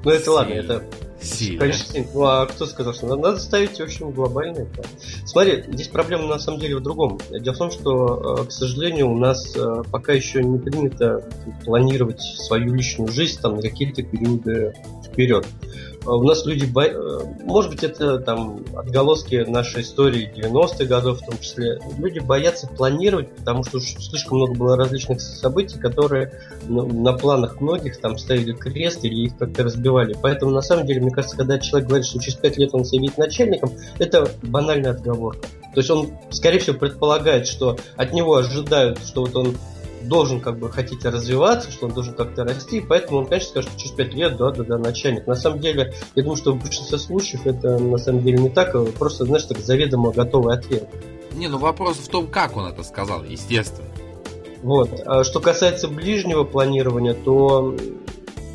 [0.03, 0.83] Ну это ладно, это
[1.25, 1.59] Сильно.
[1.59, 4.89] Конечно, ну а кто сказал, что надо, надо ставить, в общем, глобальные планы.
[5.25, 7.19] Смотри, здесь проблема на самом деле в другом.
[7.31, 11.27] Дело в том, что, э, к сожалению, у нас э, пока еще не принято
[11.63, 14.73] планировать свою личную жизнь там, на какие-то периоды
[15.03, 15.47] вперед.
[16.05, 16.83] А у нас люди, бо...
[16.83, 21.79] Э, может быть, это там отголоски нашей истории 90-х годов в том числе.
[21.97, 26.31] Люди боятся планировать, потому что уж слишком много было различных событий, которые
[26.67, 30.15] на планах многих там ставили крест или их как-то разбивали.
[30.21, 33.17] Поэтому, на самом деле, мне кажется, когда человек говорит, что через 5 лет он видит
[33.17, 35.47] начальником, это банальная отговорка.
[35.73, 39.55] То есть он, скорее всего, предполагает, что от него ожидают, что вот он
[40.07, 43.79] должен как бы хотеть развиваться, что он должен как-то расти, поэтому он, конечно, скажет, что
[43.79, 45.27] через 5 лет, да, да, да, начальник.
[45.27, 48.75] На самом деле, я думаю, что в большинстве случаев это на самом деле не так,
[48.75, 50.89] а просто, знаешь, так заведомо готовый ответ.
[51.33, 53.89] Не, ну вопрос в том, как он это сказал, естественно.
[54.61, 54.89] Вот.
[55.05, 57.75] А что касается ближнего планирования, то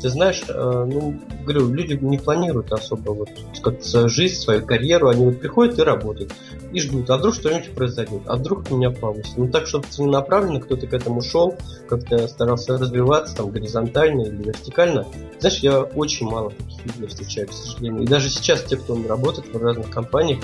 [0.01, 3.29] ты знаешь, э, ну, говорю, люди не планируют особо вот
[3.61, 6.33] как-то жизнь, свою карьеру, они вот приходят и работают,
[6.71, 9.37] и ждут, а вдруг что-нибудь произойдет, а вдруг меня повысят.
[9.37, 11.55] Ну так, чтобы целенаправленно кто-то к этому шел,
[11.87, 15.05] как-то старался развиваться там горизонтально или вертикально.
[15.39, 18.03] Знаешь, я очень мало таких людей встречаю, к сожалению.
[18.03, 20.39] И даже сейчас те, кто работает в разных компаниях,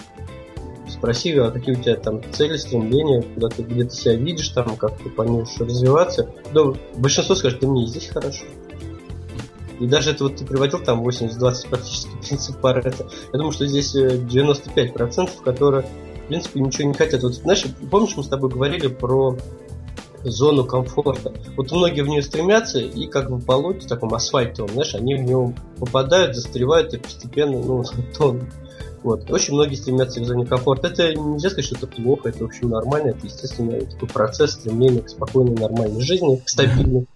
[0.89, 4.75] спроси, а какие у тебя там цели, стремления, куда ты где ты себя видишь, там,
[4.77, 6.29] как ты планируешь развиваться.
[6.53, 8.45] Да, большинство скажет, да мне здесь хорошо.
[9.79, 13.07] И даже это вот ты приводил там 80-20 практически принцип Паретта.
[13.31, 17.23] Я думаю, что здесь 95%, э, которые, в принципе, ничего не хотят.
[17.23, 19.37] Вот, знаешь, помнишь, мы с тобой говорили про
[20.23, 21.33] зону комфорта.
[21.55, 25.21] Вот многие в нее стремятся, и как в болоте, в таком асфальтовом, знаешь, они в
[25.21, 27.83] него попадают, застревают и постепенно, ну,
[28.17, 28.45] тонут.
[29.03, 29.29] Вот.
[29.29, 30.87] Очень многие стремятся к зоне комфорта.
[30.87, 33.09] Это нельзя сказать, что это плохо, это, в общем, нормально.
[33.09, 37.07] Это, естественно, такой процесс стремления к спокойной, нормальной жизни, к стабильной.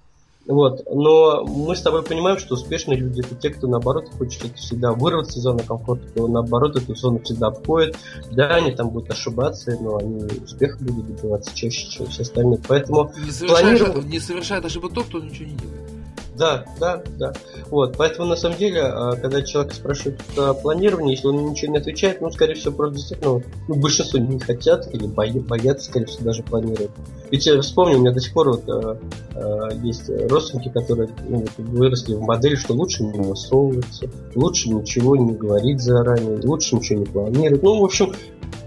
[0.51, 0.83] Вот.
[0.91, 5.39] Но мы с тобой понимаем, что успешные люди это те, кто наоборот хочет всегда вырваться
[5.39, 7.97] из зоны комфорта, кто наоборот эту зону всегда обходит.
[8.31, 12.59] Да, они там будут ошибаться, но они успеха будут добиваться чаще, чем все остальные.
[12.67, 14.05] Поэтому не совершает, планиров...
[14.05, 16.00] не совершает ошибок тот, кто ничего не делает.
[16.41, 17.33] Да, да, да.
[17.69, 21.77] Вот, поэтому на самом деле, а, когда человек спрашивает о планировании, если он ничего не
[21.77, 26.41] отвечает, ну, скорее всего, просто действительно, ну, большинство не хотят или боятся, скорее всего, даже
[26.41, 26.89] планировать.
[27.29, 32.15] Ведь я вспомню, у меня до сих пор вот, э, есть родственники, которые ну, выросли
[32.15, 37.61] в модели, что лучше не высовываться, лучше ничего не говорить заранее, лучше ничего не планировать.
[37.61, 38.15] Ну, в общем,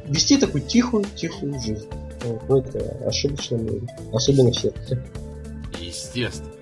[0.06, 1.88] вести такую тихую, тихую жизнь.
[2.22, 3.58] Вот, ну, это ошибочно,
[4.12, 5.02] особенно в сердце.
[5.80, 6.53] Естественно.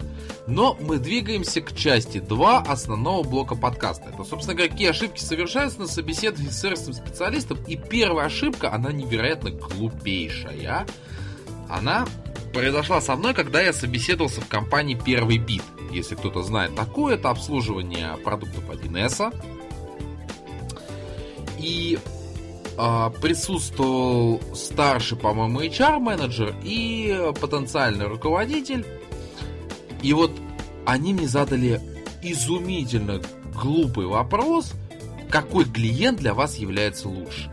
[0.46, 4.10] Но мы двигаемся к части 2 основного блока подкаста.
[4.12, 7.58] Это, собственно говоря, какие ошибки совершаются на собеседовании с сервисным специалистом.
[7.66, 10.86] И первая ошибка, она невероятно глупейшая.
[11.70, 12.06] Она
[12.52, 15.62] произошла со мной, когда я собеседовался в компании Первый Бит.
[15.92, 19.32] Если кто-то знает такое, это обслуживание продуктов 1С.
[21.58, 22.00] И
[22.76, 28.84] э, присутствовал старший, по-моему, HR-менеджер и потенциальный руководитель
[30.02, 30.32] и вот
[30.84, 31.80] они мне задали
[32.22, 33.20] изумительно
[33.54, 34.72] глупый вопрос,
[35.30, 37.50] какой клиент для вас является лучше.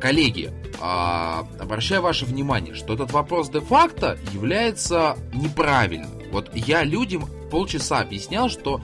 [0.00, 6.10] Коллеги, а, обращаю ваше внимание, что этот вопрос де-факто является неправильным.
[6.30, 8.80] Вот я людям полчаса объяснял, что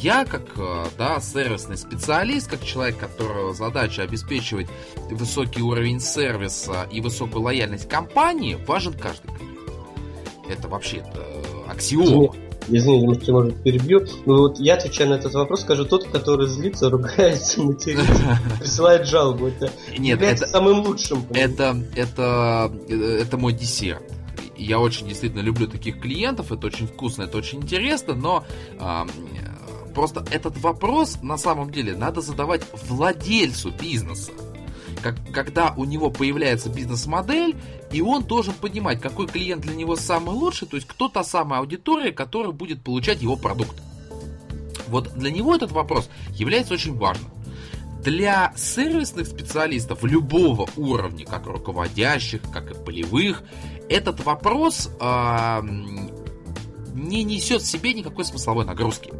[0.00, 4.66] я как э, да, сервисный специалист, как человек, которого задача обеспечивать
[5.10, 9.58] высокий уровень сервиса и высокую лояльность компании, важен каждый клиент.
[10.48, 11.44] Это вообще это
[11.74, 12.34] аксиома.
[12.68, 14.06] Извини, я, может, перебью.
[14.24, 19.48] Ну вот я отвечаю на этот вопрос, скажу тот, который злится, ругается, матерится, присылает жалобу.
[19.48, 21.24] Это Нет, это самым лучшим.
[21.30, 24.02] Это, это, это мой десерт.
[24.56, 28.44] Я очень действительно люблю таких клиентов, это очень вкусно, это очень интересно, но
[28.78, 29.02] э,
[29.94, 34.30] просто этот вопрос на самом деле надо задавать владельцу бизнеса
[35.04, 37.54] как, когда у него появляется бизнес-модель,
[37.92, 41.60] и он должен понимать, какой клиент для него самый лучший, то есть кто та самая
[41.60, 43.76] аудитория, которая будет получать его продукт.
[44.88, 47.30] Вот для него этот вопрос является очень важным.
[48.02, 53.42] Для сервисных специалистов любого уровня, как руководящих, как и полевых,
[53.90, 55.60] этот вопрос э,
[56.94, 59.12] не несет в себе никакой смысловой нагрузки.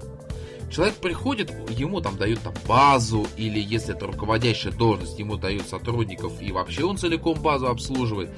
[0.74, 6.42] Человек приходит, ему там дают там базу, или если это руководящая должность, ему дают сотрудников,
[6.42, 8.30] и вообще он целиком базу обслуживает.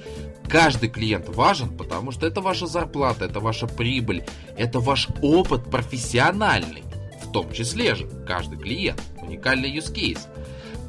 [0.46, 4.22] Каждый клиент важен, потому что это ваша зарплата, это ваша прибыль,
[4.54, 6.84] это ваш опыт профессиональный,
[7.24, 10.20] в том числе же каждый клиент, уникальный use case.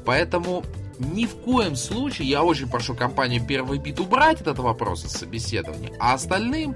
[0.05, 0.65] Поэтому
[0.99, 5.95] ни в коем случае я очень прошу компанию Первый Бит убрать этот вопрос из собеседования,
[5.97, 6.75] а остальным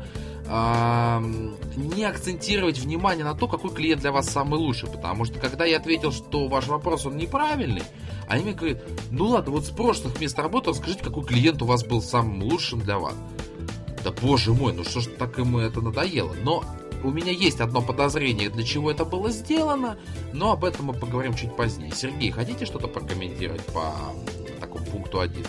[0.51, 4.89] не акцентировать внимание на то, какой клиент для вас самый лучший.
[4.89, 7.83] Потому что когда я ответил, что ваш вопрос он неправильный,
[8.27, 11.85] они мне говорят, ну ладно, вот с прошлых мест работы расскажите, какой клиент у вас
[11.85, 13.15] был самым лучшим для вас.
[14.03, 16.35] Да боже мой, ну что ж так ему это надоело.
[16.43, 16.63] Но
[17.03, 19.97] у меня есть одно подозрение, для чего это было сделано,
[20.33, 21.91] но об этом мы поговорим чуть позднее.
[21.95, 23.93] Сергей, хотите что-то прокомментировать по
[24.59, 25.45] такому пункту 1?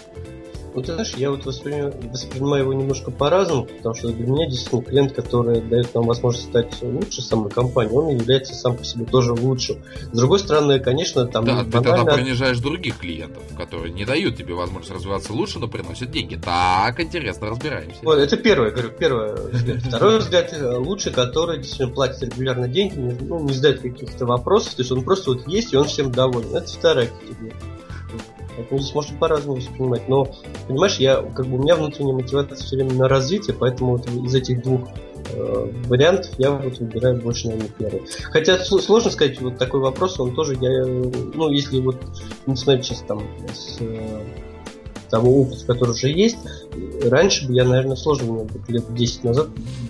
[0.75, 5.13] Ты знаешь, я вот воспринимаю, воспринимаю его немножко по-разному, потому что для меня действительно клиент,
[5.13, 9.79] который дает нам возможность стать лучше самой компании, он является сам по себе тоже лучшим.
[10.13, 11.45] С другой стороны, конечно, там...
[11.45, 16.11] Да, ты тогда принижаешь других клиентов, которые не дают тебе возможность развиваться лучше, но приносят
[16.11, 16.37] деньги.
[16.37, 17.99] Так, интересно, разбираемся.
[18.03, 19.83] Вот, это первое, говорю, первое взгляд.
[19.83, 24.83] Второй взгляд, э, лучше, который действительно платит регулярно деньги, ну, не задает каких-то вопросов, то
[24.83, 26.55] есть он просто вот есть, и он всем доволен.
[26.57, 27.55] Это вторая категория.
[28.71, 30.09] Здесь можно по-разному воспринимать.
[30.09, 30.29] Но,
[30.69, 34.35] понимаешь, я, как бы, у меня внутренняя мотивация все время на развитие, поэтому вот из
[34.35, 34.89] этих двух
[35.33, 38.03] э, вариантов я вот выбираю больше, наверное, первый.
[38.25, 41.97] Хотя сложно сказать, вот такой вопрос, он тоже, я, ну, если вот,
[42.47, 43.23] не смотреть сейчас там
[43.53, 44.25] с э,
[45.11, 46.39] того опыта, который уже есть,
[47.05, 49.49] раньше бы я, наверное, сложно, мне лет 10 назад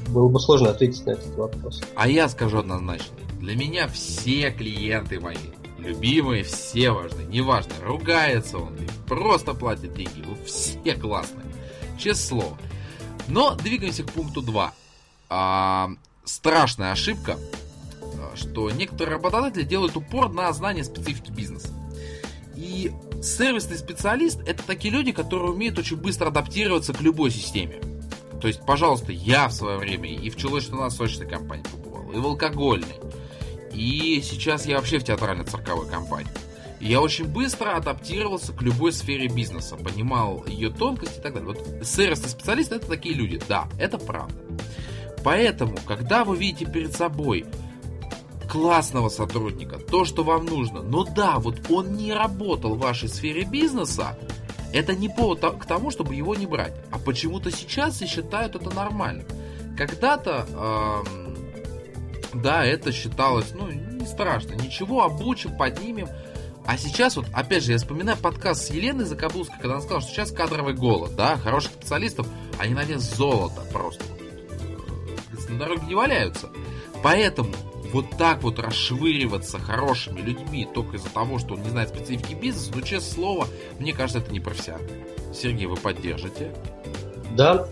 [0.08, 1.80] было бы сложно ответить на этот вопрос.
[1.94, 5.36] А я скажу однозначно, для меня все клиенты мои
[5.82, 7.22] любимые, все важны.
[7.22, 10.22] Неважно, ругается он или просто платит деньги.
[10.22, 11.46] Вы все классные.
[12.14, 12.58] Слово.
[13.28, 14.74] Но двигаемся к пункту 2.
[15.28, 15.90] А,
[16.24, 17.38] страшная ошибка,
[18.02, 21.68] а, что некоторые работодатели делают упор на знание специфики бизнеса.
[22.56, 27.80] И сервисный специалист это такие люди, которые умеют очень быстро адаптироваться к любой системе.
[28.40, 32.96] То есть, пожалуйста, я в свое время и в челочно-носочной компании побывал, и в алкогольной,
[33.72, 36.30] и сейчас я вообще в театрально-цирковой компании.
[36.80, 41.54] я очень быстро адаптировался к любой сфере бизнеса, понимал ее тонкости и так далее.
[41.54, 44.34] Вот сервисный специалист это такие люди, да, это правда.
[45.24, 47.46] Поэтому, когда вы видите перед собой
[48.50, 53.44] классного сотрудника, то, что вам нужно, но да, вот он не работал в вашей сфере
[53.44, 54.18] бизнеса,
[54.72, 56.74] это не повод к тому, чтобы его не брать.
[56.90, 59.26] А почему-то сейчас все считают это нормальным.
[59.76, 60.46] Когда-то
[61.06, 61.21] эм,
[62.34, 66.08] да, это считалось, ну, не страшно, ничего, обучим, поднимем.
[66.64, 70.12] А сейчас вот, опять же, я вспоминаю подкаст с Еленой Закабулской, когда она сказала, что
[70.12, 72.26] сейчас кадровый голод, да, хороших специалистов,
[72.58, 74.04] они на вес золота просто.
[75.48, 76.50] На дороге не валяются.
[77.02, 77.52] Поэтому
[77.92, 82.70] вот так вот расшвыриваться хорошими людьми только из-за того, что он не знает специфики бизнеса,
[82.74, 84.88] ну, честное слово, мне кажется, это не профессионально.
[85.34, 86.54] Сергей, вы поддержите?
[87.36, 87.68] Да,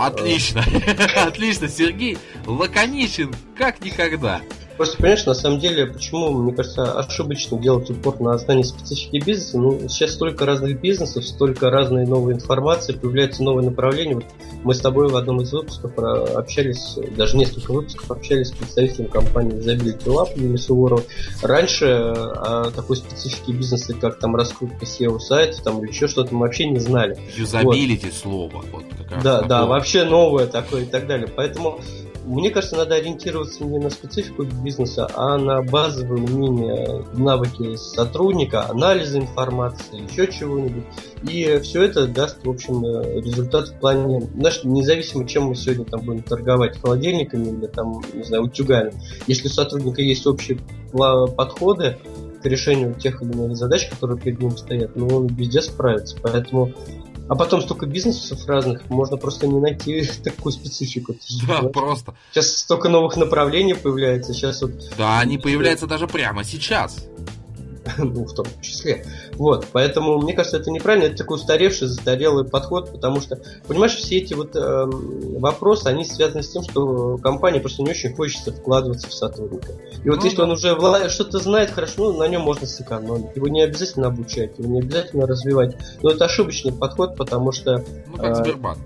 [0.00, 0.64] Отлично,
[1.16, 4.40] отлично, Сергей лаконичен, как никогда.
[4.80, 9.58] Просто, понимаешь, на самом деле, почему, мне кажется, ошибочно делать упор на знание специфики бизнеса.
[9.58, 14.14] Ну, сейчас столько разных бизнесов, столько разной новой информации, появляются новые направления.
[14.14, 14.24] Вот
[14.64, 19.58] мы с тобой в одном из выпусков общались, даже несколько выпусков общались с представителем компании
[19.58, 21.04] Isability Lab Юлией Суворовой.
[21.42, 26.40] Раньше о такой специфике бизнеса, как там раскрутка SEO сайтов там, или еще что-то, мы
[26.46, 27.18] вообще не знали.
[27.36, 28.14] Юзабилити вот.
[28.14, 28.64] слово.
[28.72, 28.84] Вот,
[29.22, 31.28] да, да, вообще новое такое и так далее.
[31.28, 31.80] Поэтому
[32.24, 39.18] мне кажется, надо ориентироваться не на специфику бизнеса, а на базовые умения, навыки сотрудника, анализа
[39.18, 40.84] информации, еще чего-нибудь.
[41.22, 42.82] И все это даст, в общем,
[43.20, 48.22] результат в плане, знаешь, независимо, чем мы сегодня там будем торговать, холодильниками или там, не
[48.22, 48.92] знаю, утюгами.
[49.26, 50.58] Если у сотрудника есть общие
[50.92, 51.98] подходы
[52.42, 56.16] к решению тех или иных задач, которые перед ним стоят, ну, он везде справится.
[56.22, 56.72] Поэтому
[57.30, 61.12] А потом столько бизнесов разных, можно просто не найти такую специфику.
[61.12, 61.72] Да, Понимаешь?
[61.72, 62.14] просто.
[62.32, 64.72] Сейчас столько новых направлений появляется, сейчас вот...
[64.98, 67.06] Да, они появляются даже прямо сейчас.
[67.98, 69.04] ну, в том числе.
[69.34, 74.18] Вот, поэтому, мне кажется, это неправильно, это такой устаревший, застарелый подход, потому что, понимаешь, все
[74.18, 74.86] эти вот э,
[75.38, 79.72] вопросы, они связаны с тем, что компании просто не очень хочется вкладываться в сотрудника.
[80.04, 80.44] И вот ну, если да.
[80.44, 83.36] он уже что-то знает хорошо, ну, на нем можно сэкономить.
[83.36, 85.76] Его не обязательно обучать, его не обязательно развивать.
[86.02, 87.84] Но это ошибочный подход, потому что...
[88.06, 88.78] Ну, как э, Сбербанк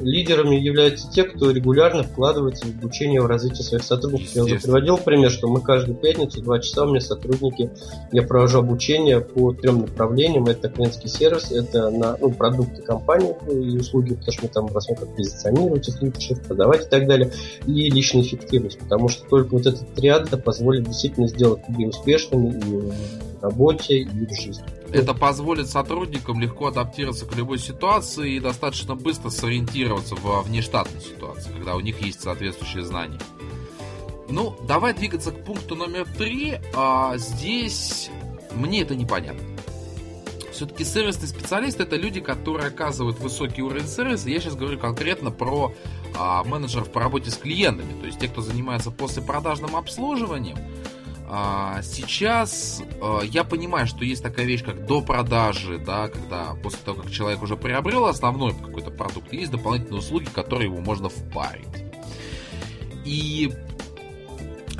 [0.00, 4.34] лидерами являются те, кто регулярно вкладывается в обучение, в развитие своих сотрудников.
[4.34, 7.70] Я уже приводил пример, что мы каждую пятницу, два часа у меня сотрудники,
[8.12, 10.46] я провожу обучение по трем направлениям.
[10.46, 15.08] Это клиентский сервис, это на ну, продукты компании и услуги, потому что мы там рассмотрим,
[15.14, 17.32] позиционировать лучше, продавать и так далее,
[17.66, 22.90] и личная эффективность, потому что только вот этот триад позволит действительно сделать людей успешными и
[23.38, 24.64] в работе, и в жизни.
[24.94, 31.50] Это позволит сотрудникам легко адаптироваться к любой ситуации и достаточно быстро сориентироваться в внештатной ситуации,
[31.50, 33.18] когда у них есть соответствующие знания.
[34.28, 36.60] Ну, давай двигаться к пункту номер три.
[36.76, 38.08] А, здесь
[38.54, 39.42] мне это непонятно.
[40.52, 44.30] Все-таки сервисный специалист это люди, которые оказывают высокий уровень сервиса.
[44.30, 45.74] Я сейчас говорю конкретно про
[46.16, 50.56] а, менеджеров по работе с клиентами, то есть те, кто занимается послепродажным обслуживанием.
[51.26, 56.80] А, сейчас а, я понимаю, что есть такая вещь, как до продажи, да, когда после
[56.84, 61.66] того, как человек уже приобрел основной какой-то продукт, есть дополнительные услуги, которые ему можно впарить.
[63.04, 63.52] И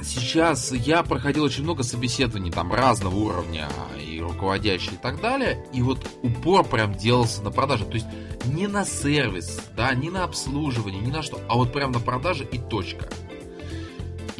[0.02, 3.68] сейчас я проходил очень много собеседований там разного уровня
[3.98, 8.06] и руководящие и так далее, и вот упор прям делался на продаже, то есть
[8.44, 12.44] не на сервис, да, не на обслуживание, не на что, а вот прям на продаже
[12.44, 13.08] и точка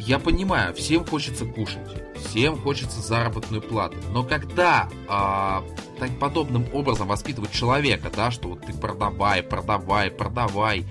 [0.05, 5.63] я понимаю, всем хочется кушать, всем хочется заработную плату, но когда а,
[5.99, 10.85] так подобным образом воспитывать человека, да, что вот ты продавай, продавай, продавай,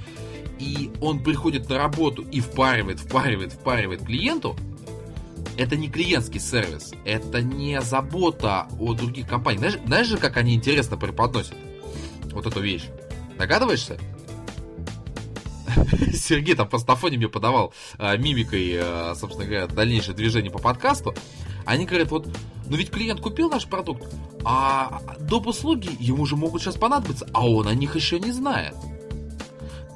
[0.59, 4.57] и он приходит на работу и впаривает, впаривает, впаривает клиенту,
[5.57, 9.61] это не клиентский сервис, это не забота о других компаниях.
[9.61, 11.55] Знаешь, знаешь же, как они интересно преподносят
[12.33, 12.87] вот эту вещь?
[13.39, 13.97] Догадываешься?
[16.15, 20.59] Сергей там просто на фоне мне подавал а, мимикой, а, собственно говоря, дальнейшее движение по
[20.59, 21.15] подкасту.
[21.65, 22.29] Они говорят, вот,
[22.69, 24.05] ну ведь клиент купил наш продукт,
[24.45, 25.47] а доп.
[25.47, 28.75] услуги ему же могут сейчас понадобиться, а он о них еще не знает.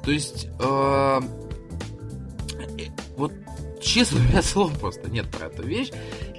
[0.03, 1.21] То есть, э,
[2.77, 3.33] э вот
[3.81, 5.91] честно, у меня слов просто нет про эту вещь.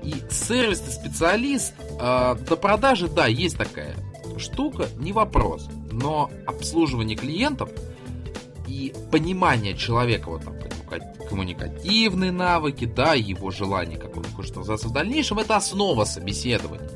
[0.02, 3.94] И сервисный специалист э, до продажи, да, есть такая
[4.38, 5.68] штука, не вопрос.
[5.92, 7.70] Но обслуживание клиентов–
[8.70, 10.54] и понимание человека, вот там,
[11.28, 16.88] коммуникативные навыки, да, его желание, как он хочет развиваться в дальнейшем, это основа собеседования.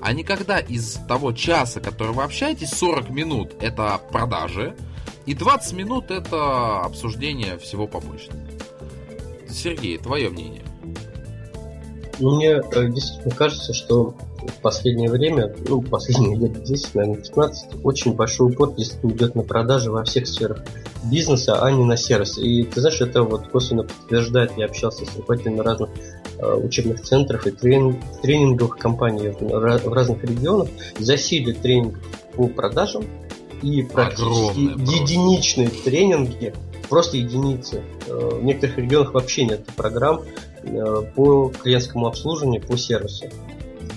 [0.00, 4.76] А не когда из того часа, который вы общаетесь, 40 минут это продажи,
[5.26, 8.40] и 20 минут это обсуждение всего побочного.
[9.48, 10.62] Сергей, твое мнение?
[12.18, 14.14] Мне э, действительно кажется, что
[14.46, 19.42] в последнее время, ну, последние лет 10, наверное, 15, очень большой упор действительно идет на
[19.42, 20.62] продажи во всех сферах
[21.04, 22.38] бизнеса, а не на сервис.
[22.38, 25.90] И ты знаешь, это вот косвенно подтверждает, я общался с руководителями разных
[26.38, 30.68] э, учебных центров и тренинг, тренинговых компаний в, в разных регионах.
[30.98, 32.02] Засилие тренингов
[32.34, 33.04] по продажам
[33.62, 36.54] и практически единичные тренинги,
[36.88, 37.82] просто единицы.
[38.06, 40.22] Э, в некоторых регионах вообще нет программ
[40.62, 43.26] э, по клиентскому обслуживанию, по сервису.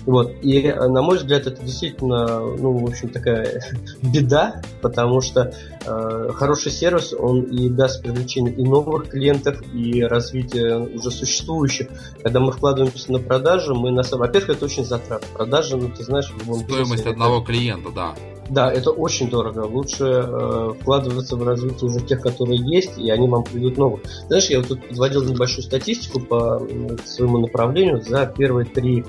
[0.06, 0.34] Вот.
[0.42, 3.62] И, на мой взгляд, это действительно, ну, в общем, такая
[4.02, 5.54] беда, потому что
[5.86, 11.88] хороший сервис, он и даст привлечение и новых клиентов, и развитие уже существующих.
[12.22, 14.28] Когда мы вкладываемся на продажу, мы на самом...
[14.28, 15.26] Во-первых, это очень затрат.
[15.34, 16.32] Продажа, ну, ты знаешь...
[16.64, 17.46] Стоимость одного это...
[17.46, 18.16] клиента, да.
[18.50, 19.62] Да, это очень дорого.
[19.62, 24.02] Лучше э, вкладываться в развитие уже тех, которые есть, и они вам придут новых.
[24.28, 26.62] Знаешь, я вот тут подводил небольшую статистику по
[27.06, 29.06] своему направлению за первые три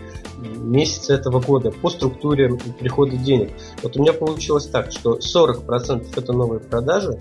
[0.57, 3.51] месяца этого года по структуре прихода денег.
[3.83, 7.19] Вот у меня получилось так, что 40% это новые продажи,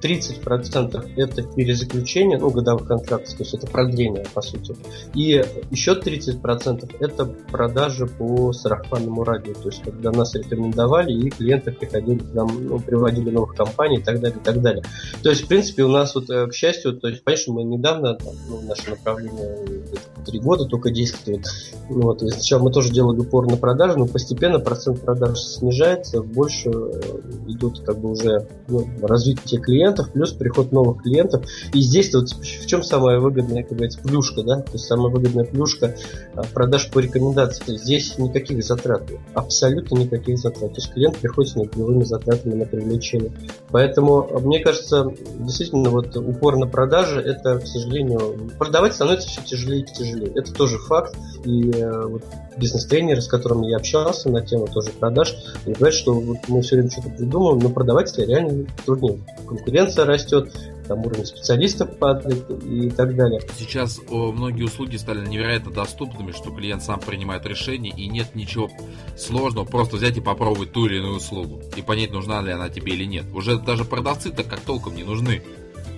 [0.00, 4.76] 30% это перезаключение, ну, годовых контрактов, то есть это продление, по сути.
[5.14, 11.72] И еще 30% это продажи по сарафанному радио, то есть когда нас рекомендовали, и клиенты
[11.72, 14.84] приходили к нам, ну, приводили новых компаний и так далее, и так далее.
[15.22, 18.18] То есть, в принципе, у нас вот, э, к счастью, то есть, конечно, мы недавно,
[18.48, 19.84] ну, наше направление
[20.24, 21.46] три года только действует.
[21.88, 26.22] Ну, вот, и сначала мы тоже делали упор на продажи, но постепенно процент продаж снижается,
[26.22, 27.00] больше э,
[27.48, 31.44] идут как бы уже ну, развитие клиентов, клиентов, плюс приход новых клиентов.
[31.72, 34.60] И здесь вот в чем самая выгодная, как говорится, плюшка, да?
[34.60, 35.94] То есть самая выгодная плюшка
[36.34, 37.76] а, продаж по рекомендации.
[37.76, 39.02] Здесь никаких затрат,
[39.34, 40.72] абсолютно никаких затрат.
[40.74, 43.32] То есть клиент приходит с нулевыми затратами на привлечение.
[43.70, 49.82] Поэтому, мне кажется, действительно, вот упор на продажи, это, к сожалению, продавать становится все тяжелее
[49.82, 50.32] и тяжелее.
[50.34, 51.16] Это тоже факт.
[51.44, 52.22] И э, вот
[52.56, 56.76] бизнес-тренеры, с которыми я общался на тему тоже продаж, они говорят, что вот мы все
[56.76, 59.20] время что-то придумываем, но продавать реально труднее.
[59.46, 60.52] Конкуренция растет,
[60.86, 63.40] там уровень специалистов падает и так далее.
[63.56, 68.68] Сейчас о, многие услуги стали невероятно доступными, что клиент сам принимает решение, и нет ничего
[69.16, 72.94] сложного, просто взять и попробовать ту или иную услугу, и понять, нужна ли она тебе
[72.94, 73.26] или нет.
[73.34, 75.42] Уже даже продавцы-то как толком не нужны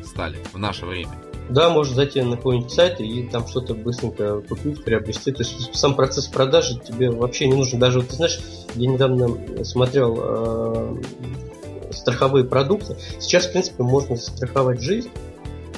[0.05, 1.13] стали в наше время.
[1.51, 5.33] Да, можно зайти на какой-нибудь сайт и там что-то быстренько купить, приобрести.
[5.33, 7.81] То есть сам процесс продажи тебе вообще не нужен.
[7.81, 8.39] Даже вот ты знаешь,
[8.77, 11.03] я недавно смотрел э,
[11.93, 12.97] страховые продукты.
[13.19, 15.11] Сейчас, в принципе, можно страховать жизнь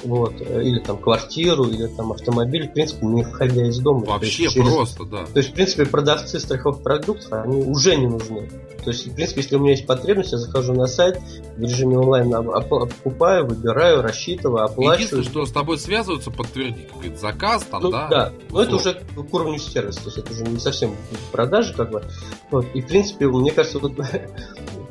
[0.05, 4.05] вот, или там квартиру, или там автомобиль, в принципе, не выходя из дома.
[4.05, 4.73] Вообще через...
[4.73, 5.25] просто, да.
[5.27, 8.51] То есть, в принципе, продавцы страховых продуктов, они уже не нужны.
[8.85, 11.21] То есть, в принципе, если у меня есть потребность, я захожу на сайт,
[11.57, 14.95] в режиме онлайн покупаю, выбираю, рассчитываю, оплачиваю.
[14.95, 18.09] Единственное, что с тобой связываются, подтвердить какой-то заказ, там, ну, да?
[18.09, 20.97] Да, но это уже к уровню сервиса, то есть это уже не совсем
[21.31, 22.03] продажи, как бы.
[22.51, 22.67] Вот.
[22.75, 23.93] И, в принципе, мне кажется, вот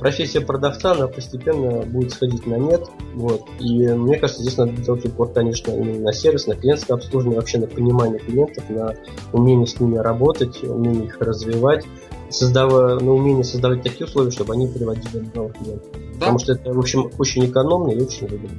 [0.01, 2.89] профессия продавца, она постепенно будет сходить на нет.
[3.13, 3.43] Вот.
[3.59, 7.59] И мне кажется, здесь надо делать упор, конечно, именно на сервис, на клиентское обслуживание, вообще
[7.59, 8.95] на понимание клиентов, на
[9.31, 11.85] умение с ними работать, умение их развивать,
[12.29, 15.91] создавая, на умение создавать такие условия, чтобы они приводили новых клиентов.
[15.93, 16.19] Да?
[16.19, 18.57] Потому что это, в общем, очень экономно и очень выгодно.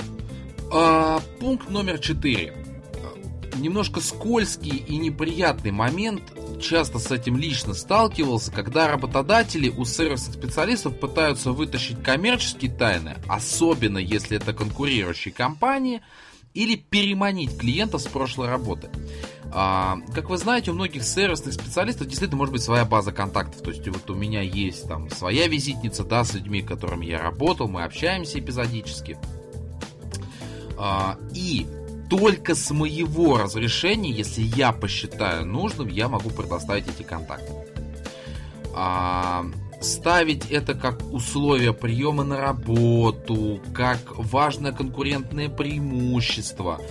[0.72, 2.55] А, пункт номер четыре.
[3.59, 6.22] Немножко скользкий и неприятный момент
[6.63, 13.99] часто с этим лично сталкивался, когда работодатели у сервисных специалистов пытаются вытащить коммерческие тайны, особенно
[13.99, 16.01] если это конкурирующие компании,
[16.55, 18.91] или переманить клиентов с прошлой работы.
[19.55, 23.63] А, как вы знаете, у многих сервисных специалистов действительно может быть своя база контактов.
[23.63, 27.69] То есть вот у меня есть там своя визитница, да, с людьми, которыми я работал,
[27.69, 29.19] мы общаемся эпизодически.
[30.79, 31.67] А, и
[32.13, 37.55] только с моего разрешения, если я посчитаю нужным, я могу предоставить эти контакты.
[38.75, 39.47] А,
[39.81, 46.83] ставить это как условие приема на работу, как важное конкурентное преимущество,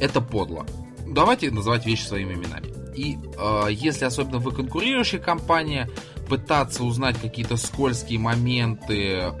[0.00, 0.66] это подло.
[1.06, 2.74] Давайте называть вещи своими именами.
[2.96, 5.88] И э, если особенно вы конкурирующая компания,
[6.28, 9.32] пытаться узнать какие-то скользкие моменты,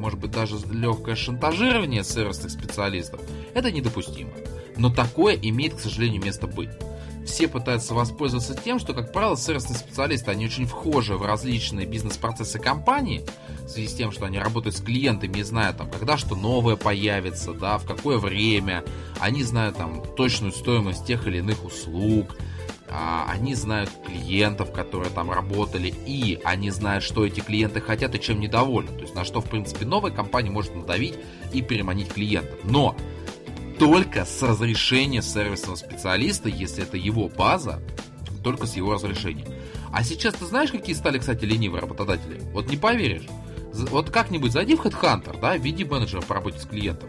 [0.00, 3.20] может быть даже легкое шантажирование сервисных специалистов,
[3.54, 4.32] это недопустимо.
[4.76, 6.70] Но такое имеет, к сожалению, место быть.
[7.26, 12.58] Все пытаются воспользоваться тем, что, как правило, сервисные специалисты, они очень вхожи в различные бизнес-процессы
[12.58, 13.24] компании,
[13.62, 16.76] в связи с тем, что они работают с клиентами и знают, там, когда что новое
[16.76, 18.84] появится, да, в какое время,
[19.20, 22.36] они знают там точную стоимость тех или иных услуг,
[22.90, 28.40] они знают клиентов, которые там работали, и они знают, что эти клиенты хотят и чем
[28.40, 28.90] недовольны.
[28.92, 31.14] То есть на что, в принципе, новая компания может надавить
[31.52, 32.58] и переманить клиентов.
[32.64, 32.96] Но
[33.78, 37.80] только с разрешения сервисного специалиста, если это его база,
[38.42, 39.46] только с его разрешения.
[39.92, 42.40] А сейчас ты знаешь, какие стали, кстати, ленивые работодатели?
[42.52, 43.26] Вот не поверишь.
[43.72, 47.08] Вот как-нибудь зайди в HeadHunter, да, введи менеджера по работе с клиентом.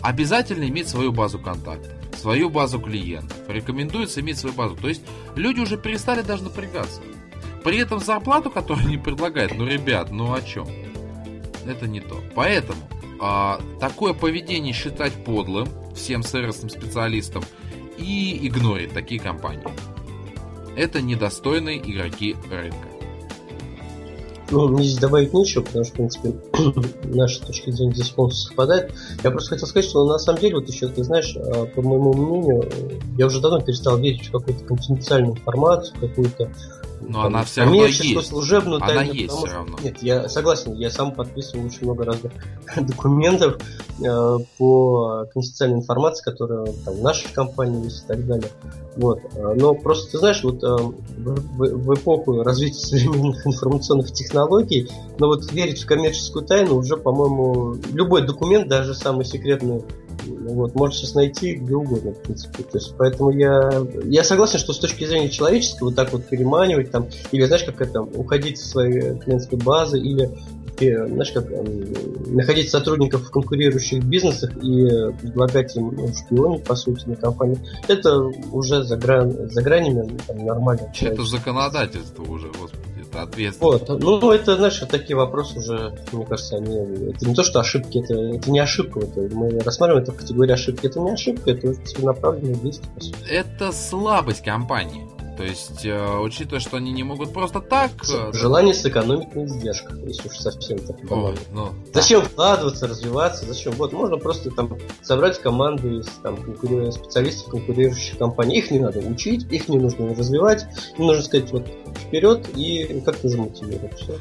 [0.00, 3.36] Обязательно иметь свою базу контактов свою базу клиентов.
[3.48, 4.76] Рекомендуется иметь свою базу.
[4.76, 5.02] То есть
[5.34, 7.00] люди уже перестали даже напрягаться.
[7.64, 10.68] При этом зарплату, которую они предлагают, ну, ребят, ну о чем?
[11.66, 12.22] Это не то.
[12.34, 12.80] Поэтому
[13.20, 17.42] а, такое поведение считать подлым всем сервисным специалистам
[17.98, 19.64] и игнорить такие компании.
[20.76, 22.97] Это недостойные игроки рынка.
[24.50, 26.34] Ну, мне здесь добавить нечего, потому что, в принципе,
[27.04, 28.92] наши точки зрения здесь полностью совпадают.
[29.22, 32.14] Я просто хотел сказать, что на самом деле, вот еще, ты знаешь, а, по моему
[32.14, 32.68] мнению,
[33.18, 36.50] я уже давно перестал верить в какую-то конфиденциальную информацию, какую-то
[37.00, 38.26] но она все равно есть.
[38.26, 39.12] служебную она тайну.
[39.12, 39.78] есть все равно.
[39.82, 42.32] Нет, я согласен, я сам подписывал очень много разных
[42.76, 43.58] документов
[44.04, 48.50] э, по конфиденциальной информации, которая там, в нашей компании есть и так далее.
[48.96, 49.20] Вот.
[49.34, 55.28] Э, но просто, ты знаешь, вот э, в, в эпоху развития современных информационных технологий, но
[55.28, 59.82] вот верить в коммерческую тайну уже, по-моему, любой документ, даже самый секретный
[60.26, 62.62] вот, можешь сейчас найти где угодно, в принципе.
[62.62, 63.70] То есть, поэтому я,
[64.04, 67.80] я согласен, что с точки зрения человеческой, вот так вот переманивать там, или знаешь, как
[67.80, 70.30] это, уходить со своей клиентской базы, или
[70.78, 71.46] знаешь, как
[72.26, 74.86] находить сотрудников в конкурирующих бизнесах и
[75.20, 77.58] предлагать им ну, шпионить, по сути, на компанию,
[77.88, 78.16] это
[78.52, 80.92] уже за, грань, за гранями ну, там, нормально.
[81.00, 82.97] Это законодательство уже, господи.
[83.22, 83.88] Ответственность.
[83.88, 86.76] Вот, ну это, знаешь, такие вопросы уже, мне кажется, они,
[87.10, 90.52] это не то, что ошибки, это, это не ошибка, это, мы рассматриваем это в категории
[90.52, 93.14] ошибки, это не ошибка, это целенаправленное действие.
[93.28, 95.07] Это слабость компании.
[95.38, 97.92] То есть, э, учитывая, что они не могут просто так...
[98.10, 103.72] Э, Желание сэкономить на издержках, если уж совсем так Ой, ну, Зачем вкладываться, развиваться, зачем?
[103.74, 106.90] Вот, можно просто там собрать команду из там, конкури...
[106.90, 108.58] специалистов конкурирующих компаний.
[108.58, 110.66] Их не надо учить, их не нужно развивать.
[110.98, 111.68] Им нужно сказать вот
[112.08, 114.18] вперед и как-то замотивировать все.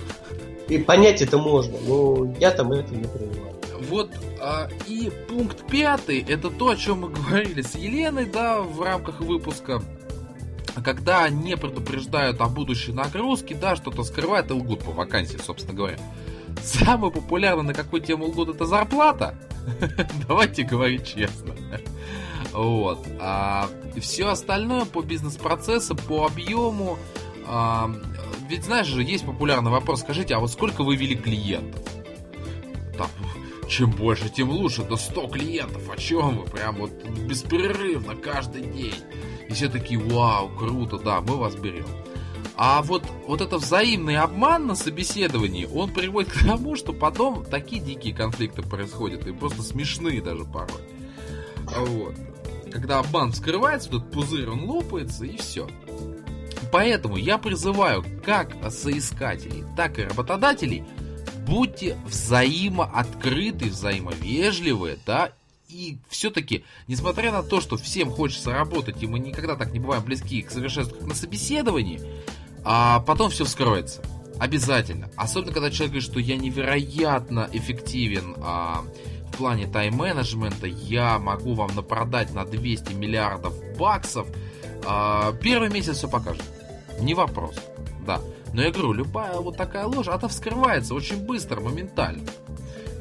[0.70, 3.56] И понять это можно, но я там это не принимаю.
[3.90, 8.82] Вот, а, и пункт пятый, это то, о чем мы говорили с Еленой, да, в
[8.84, 9.82] рамках выпуска
[10.82, 15.98] когда не предупреждают о будущей нагрузке, да, что-то скрывают и лгут по вакансии, собственно говоря.
[16.64, 19.36] Самое популярное, на какую тему лгут, это зарплата.
[20.28, 21.54] Давайте говорить честно.
[22.54, 23.06] Вот.
[23.20, 23.70] А
[24.00, 26.98] все остальное по бизнес-процессу, по объему.
[27.46, 27.92] А,
[28.50, 30.02] ведь знаешь же, есть популярный вопрос.
[30.02, 31.82] Скажите, а вот сколько вы вели клиентов?
[32.98, 33.10] Там,
[33.68, 34.84] чем больше, тем лучше.
[34.84, 35.90] До 100 клиентов.
[35.90, 36.46] О чем вы?
[36.46, 36.92] Прям вот
[37.28, 38.96] беспрерывно каждый день.
[39.50, 41.88] И все такие, вау, круто, да, мы вас берем.
[42.56, 47.82] А вот, вот это взаимный обман на собеседовании, он приводит к тому, что потом такие
[47.82, 50.82] дикие конфликты происходят, и просто смешные даже порой.
[51.76, 52.16] А вот.
[52.72, 55.68] Когда обман скрывается, тут пузырь, он лопается, и все.
[56.72, 60.84] Поэтому я призываю как соискателей, так и работодателей,
[61.46, 65.32] будьте взаимооткрыты, взаимовежливы, да,
[65.78, 70.04] и все-таки, несмотря на то, что всем хочется работать, и мы никогда так не бываем
[70.04, 72.02] близки к совершенству, как на собеседовании,
[72.64, 74.02] а потом все вскроется.
[74.40, 75.12] Обязательно.
[75.16, 78.86] Особенно, когда человек говорит, что я невероятно эффективен а,
[79.32, 84.28] в плане тайм-менеджмента, я могу вам напродать на 200 миллиардов баксов.
[84.84, 86.44] А, первый месяц все покажет.
[87.00, 87.56] Не вопрос.
[88.04, 88.20] Да.
[88.52, 92.24] Но я говорю, любая вот такая ложь, она вскрывается очень быстро, моментально.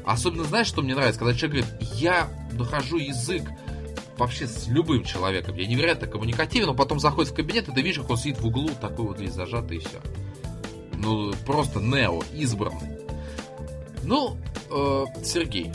[0.05, 3.43] Особенно, знаешь, что мне нравится, когда человек говорит, я нахожу язык
[4.17, 5.57] вообще с любым человеком.
[5.57, 8.47] Я невероятно коммуникативен, но потом заходит в кабинет, и ты видишь, как он сидит в
[8.47, 10.01] углу, такой вот весь зажатый, и все.
[10.95, 12.99] Ну, просто Нео, избранный.
[14.03, 14.37] Ну,
[14.71, 15.73] э, Сергей,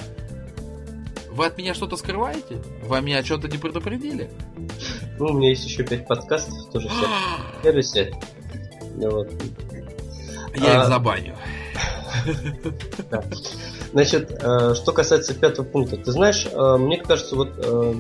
[1.31, 2.61] вы от меня что-то скрываете?
[2.83, 4.29] Вы меня что-то не предупредили?
[5.17, 6.89] Ну, у меня есть еще пять подкастов, тоже
[7.59, 8.13] в сервисе.
[8.95, 9.31] Вот.
[10.55, 10.83] Я а...
[10.83, 11.37] их забаню.
[13.93, 17.93] Значит, э, что касается пятого пункта, ты знаешь, э, мне кажется, вот э,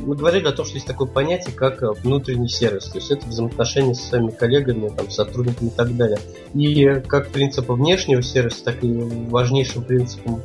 [0.00, 2.84] мы говорили о том, что есть такое понятие, как внутренний сервис.
[2.86, 6.18] То есть это взаимоотношения со своими коллегами, там, сотрудниками и так далее.
[6.54, 8.92] И как принципа внешнего сервиса, так и
[9.28, 10.42] важнейшим принципом,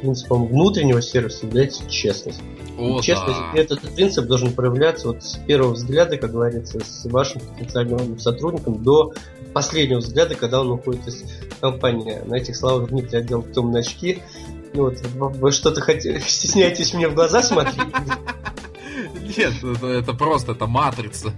[0.00, 2.40] принципом внутреннего сервиса является честность.
[2.78, 3.60] О, честность, да.
[3.60, 9.14] этот принцип должен проявляться вот с первого взгляда, как говорится, с вашим потенциальным сотрудником до
[9.56, 11.24] последнего взгляда, когда он уходит из
[11.62, 12.20] компании.
[12.26, 14.22] На этих словах Дмитрий одел темные очки.
[14.74, 14.98] Ну, вот,
[15.38, 17.88] вы что-то хотите, стесняетесь мне в глаза смотреть?
[19.34, 21.32] Нет, это, это просто, это матрица.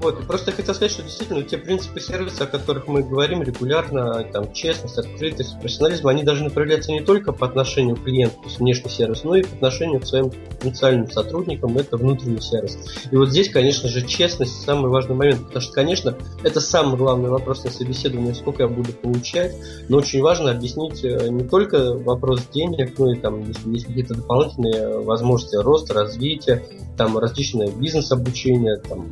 [0.00, 4.22] Вот, просто я хотел сказать, что действительно те принципы сервиса, о которых мы говорим регулярно,
[4.32, 8.60] там, честность, открытость, профессионализм, они должны проявляться не только по отношению к клиенту, то есть
[8.60, 12.78] внешний сервис, но и по отношению к своим потенциальным сотрудникам, это внутренний сервис.
[13.10, 17.30] И вот здесь, конечно же, честность самый важный момент, потому что, конечно, это самый главный
[17.30, 19.56] вопрос на собеседовании, сколько я буду получать,
[19.88, 24.14] но очень важно объяснить э, не только вопрос денег, ну и там, если есть какие-то
[24.14, 26.62] дополнительные возможности роста, развития,
[26.96, 29.06] там различные бизнес-обучение, там,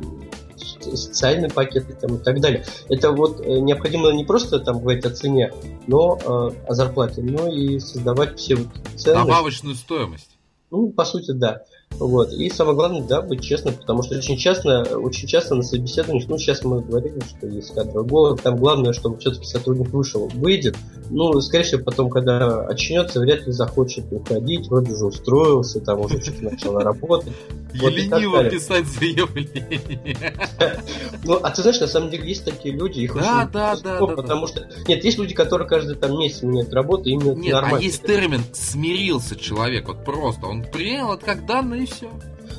[0.95, 2.65] социальные пакеты там, и так далее.
[2.89, 5.51] Это вот э, необходимо не просто там говорить о цене,
[5.87, 9.15] но э, о зарплате, но и создавать все вот цены.
[9.15, 10.37] Добавочную стоимость.
[10.69, 11.63] Ну, по сути, да.
[11.91, 12.31] Вот.
[12.31, 16.37] И самое главное, да, быть честным, потому что очень часто, очень часто на собеседованиях, ну,
[16.37, 20.75] сейчас мы говорили, что есть кадровый голод, там главное, чтобы все-таки сотрудник вышел, выйдет,
[21.09, 26.21] ну, скорее всего, потом, когда очнется, вряд ли захочет уходить, вроде уже устроился, там уже
[26.21, 27.33] что-то начал работать.
[27.79, 30.33] Вот лениво писать заявление.
[31.23, 34.05] Ну, а ты знаешь, на самом деле есть такие люди, их да, очень да, да,
[34.05, 34.67] потому что...
[34.87, 37.77] Нет, есть люди, которые каждый там месяц меняют работу, Нет, нормально.
[37.77, 42.09] а есть термин «смирился человек», вот просто, он принял это как данное и все.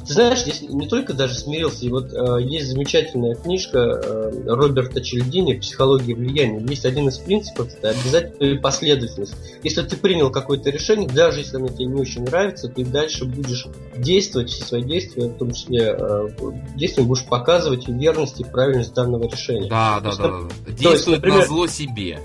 [0.06, 5.02] Ты знаешь, здесь не только даже смирился, и вот э, есть замечательная книжка э, Роберта
[5.02, 6.60] Чельдини «Психология влияния».
[6.66, 9.34] Есть один из принципов, это обязательная последовательность.
[9.62, 13.66] Если ты принял какое-то решение, даже если оно тебе не очень нравится, ты дальше будешь
[13.96, 16.28] действовать, все свои действия, в том числе э,
[16.74, 19.68] действием будешь показывать верность и правильность данного решения.
[19.68, 20.72] Да, да, есть, да, да.
[20.72, 22.18] Действует например, на зло себе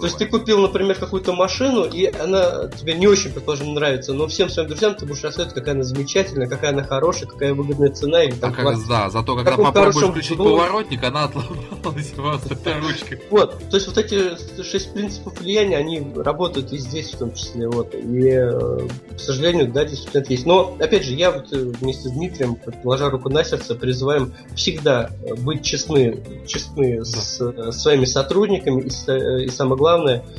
[0.00, 4.26] То есть ты купил, например, какую-то машину, и она тебе не очень, предположим, нравится, но
[4.26, 8.24] всем своим друзьям ты будешь рассказывать, какая она замечательная, какая она хорошая, какая выгодная цена.
[8.24, 13.20] Или, там, а как, да, зато когда попробуешь включить ну, поворотник, она отломалась просто ручкой.
[13.30, 17.68] Вот, то есть вот эти шесть принципов влияния, они работают и здесь в том числе.
[17.68, 17.94] Вот.
[17.94, 18.78] И, э,
[19.16, 20.46] к сожалению, да, действительно есть.
[20.46, 25.10] Но, опять же, я вот э, вместе с Дмитрием, положа руку на сердце, призываем всегда
[25.38, 27.04] быть честны, честны да.
[27.04, 29.89] с, с своими сотрудниками и, и самое главное,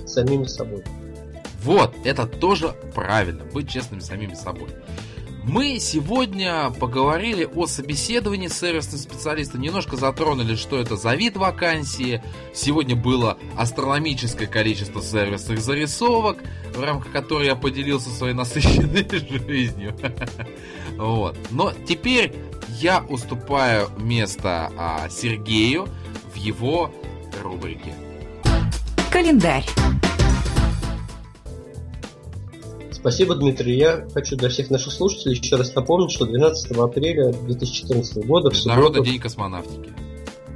[0.07, 0.83] самими собой.
[1.63, 4.69] Вот, это тоже правильно, быть честными самими собой.
[5.43, 12.23] Мы сегодня поговорили о собеседовании с сервисным специалистом, немножко затронули, что это за вид вакансии.
[12.53, 16.37] Сегодня было астрономическое количество сервисных зарисовок,
[16.75, 19.07] в рамках которой я поделился своей насыщенной
[19.47, 19.95] жизнью.
[20.97, 21.35] Вот.
[21.49, 22.35] Но теперь
[22.79, 25.87] я уступаю место а, Сергею
[26.33, 26.93] в его
[27.41, 27.95] рубрике.
[29.11, 29.65] Календарь.
[32.91, 33.77] Спасибо, Дмитрий.
[33.77, 38.49] Я хочу для всех наших слушателей еще раз напомнить, что 12 апреля 2014 года...
[38.49, 39.91] Международный день космонавтики.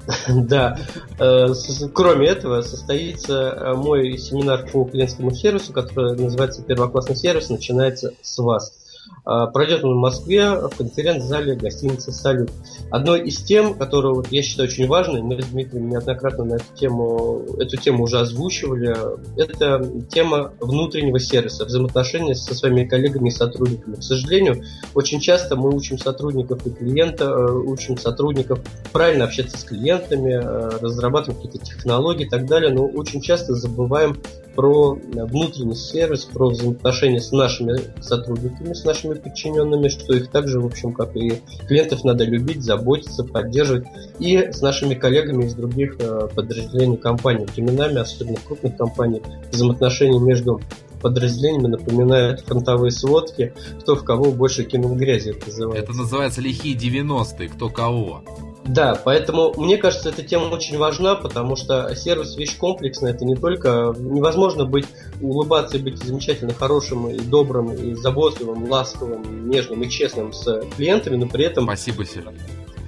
[0.28, 0.78] Да.
[1.20, 1.48] Э,
[1.94, 8.38] кроме этого, состоится э, мой семинар по клиентскому сервису, который называется «Первоклассный сервис», начинается с
[8.38, 8.85] вас.
[9.26, 12.52] А, пройдет он в Москве в конференц-зале гостиницы «Салют».
[12.92, 17.44] Одной из тем, которую я считаю очень важной, мы с Дмитрием неоднократно на эту тему,
[17.58, 18.96] эту тему уже озвучивали,
[19.42, 23.96] это тема внутреннего сервиса, взаимоотношения со своими коллегами и сотрудниками.
[23.96, 24.64] К сожалению,
[24.94, 28.60] очень часто мы учим сотрудников и клиента, э, учим сотрудников
[28.94, 34.18] правильно общаться с клиентами, э, разрабатывать какие-то технологии и так далее, но очень часто забываем
[34.56, 40.66] про внутренний сервис, про взаимоотношения с нашими сотрудниками, с нашими подчиненными, что их также, в
[40.66, 43.86] общем, как и клиентов, надо любить, заботиться, поддерживать.
[44.20, 47.46] И с нашими коллегами из других э, подразделений компании.
[47.56, 49.22] Временами, особенно крупных компаний,
[49.52, 50.62] взаимоотношения между
[51.02, 55.84] подразделениями напоминают фронтовые сводки, кто в кого больше кинул грязи, это называется.
[55.84, 58.24] Это называется лихие 90-е, кто кого.
[58.66, 63.14] Да, поэтому мне кажется, эта тема очень важна, потому что сервис вещь комплексная.
[63.14, 64.88] Это не только невозможно быть
[65.22, 71.16] улыбаться и быть замечательно хорошим и добрым и заботливым, ласковым, нежным и честным с клиентами,
[71.16, 71.66] но при этом.
[71.66, 72.34] Спасибо, Сергей.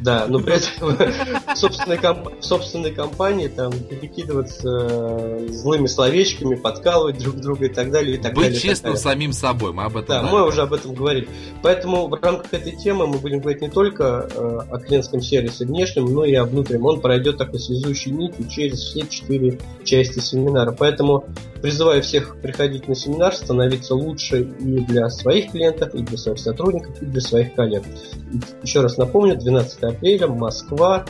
[0.01, 0.95] Да, но при этом
[1.53, 2.29] в собственной, комп...
[2.39, 8.17] в собственной компании там перекидываться э, злыми словечками, подкалывать друг друга и так далее.
[8.17, 9.03] И так Быть далее, честным далее.
[9.03, 11.27] самим собой, мы об этом Да, мы уже об этом говорили.
[11.63, 16.05] Поэтому в рамках этой темы мы будем говорить не только э, о клиентском сервисе внешнем,
[16.05, 16.85] но и о внутреннем.
[16.85, 20.75] Он пройдет такой связующей нитью через все четыре части семинара.
[20.77, 21.25] Поэтому
[21.61, 27.01] призываю всех приходить на семинар, становиться лучше и для своих клиентов, и для своих сотрудников,
[27.01, 27.83] и для своих коллег.
[28.61, 31.05] Еще раз напомню, 12 апреля, Москва,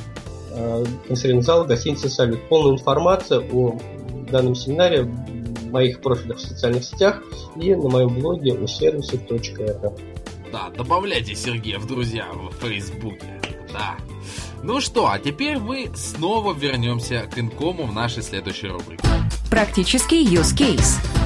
[0.52, 2.48] э, конференц-зал гостиницы «Салют».
[2.50, 3.78] Полную информацию о
[4.32, 7.22] данном семинаре в моих профилях в социальных сетях
[7.56, 9.94] и на моем блоге у сервиса.рф.
[10.52, 13.42] Да, добавляйте Сергея в друзья в Фейсбуке.
[13.74, 13.98] Да.
[14.64, 19.04] Ну что, а теперь мы снова вернемся к инкому в нашей следующей рубрике.
[19.50, 21.17] Практический use case.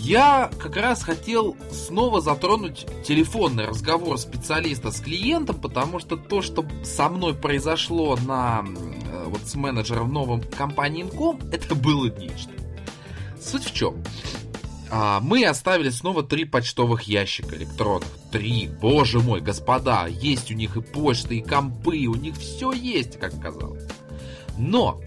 [0.00, 6.64] Я как раз хотел снова затронуть телефонный разговор специалиста с клиентом, потому что то, что
[6.82, 12.50] со мной произошло на э, вот с менеджером в новом компании Инком, это было нечто.
[13.40, 14.02] Суть в чем?
[14.90, 18.08] А, мы оставили снова три почтовых ящика электронных.
[18.32, 23.18] Три, боже мой, господа, есть у них и почта, и компы, у них все есть,
[23.18, 23.84] как казалось.
[24.56, 25.00] Но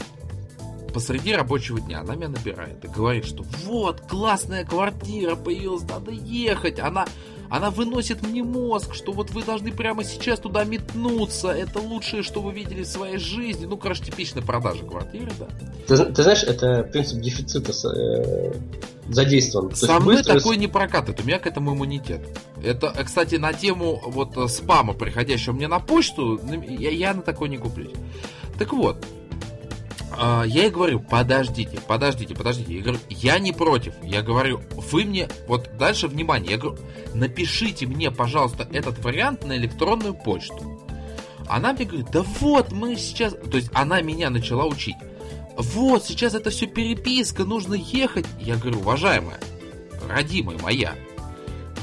[0.93, 6.79] посреди рабочего дня она меня набирает и говорит, что вот, классная квартира появилась, надо ехать.
[6.79, 7.05] Она,
[7.49, 11.49] она выносит мне мозг, что вот вы должны прямо сейчас туда метнуться.
[11.49, 13.65] Это лучшее, что вы видели в своей жизни.
[13.65, 15.47] Ну, короче, типичная продажа квартиры, да.
[15.87, 18.53] Ты, ты знаешь, это принцип дефицита э,
[19.09, 19.75] задействован.
[19.75, 20.37] Со мной быстро...
[20.37, 22.21] такой не прокатывает, у меня к этому иммунитет.
[22.63, 27.49] Это, кстати, на тему вот э, спама, приходящего мне на почту, я, я на такой
[27.49, 27.93] не куплюсь.
[28.57, 29.03] Так вот,
[30.17, 32.75] я ей говорю, подождите, подождите, подождите.
[32.75, 33.93] Я говорю, я не против.
[34.03, 36.79] Я говорю, вы мне, вот дальше внимание, я говорю,
[37.13, 40.87] напишите мне, пожалуйста, этот вариант на электронную почту.
[41.47, 43.33] Она мне говорит, да вот, мы сейчас...
[43.33, 44.95] То есть она меня начала учить.
[45.57, 48.25] Вот, сейчас это все переписка, нужно ехать.
[48.39, 49.39] Я говорю, уважаемая,
[50.09, 50.95] родимая моя,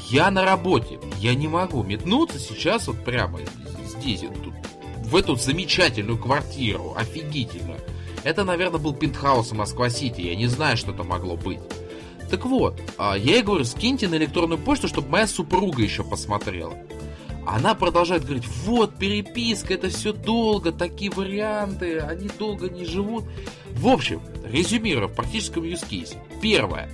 [0.08, 3.40] я на работе, я не могу метнуться сейчас вот прямо
[3.86, 4.54] здесь, тут,
[5.04, 7.79] в эту замечательную квартиру, офигительную.
[8.22, 10.20] Это, наверное, был пентхаус Москва-Сити.
[10.20, 11.60] Я не знаю, что это могло быть.
[12.30, 16.74] Так вот, а, я ей говорю, скиньте на электронную почту, чтобы моя супруга еще посмотрела.
[17.46, 23.24] она продолжает говорить, вот переписка, это все долго, такие варианты, они долго не живут.
[23.72, 26.16] В общем, резюмируя в практическом case.
[26.40, 26.88] Первое.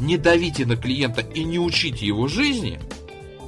[0.00, 2.78] Не давите на клиента и не учите его жизни.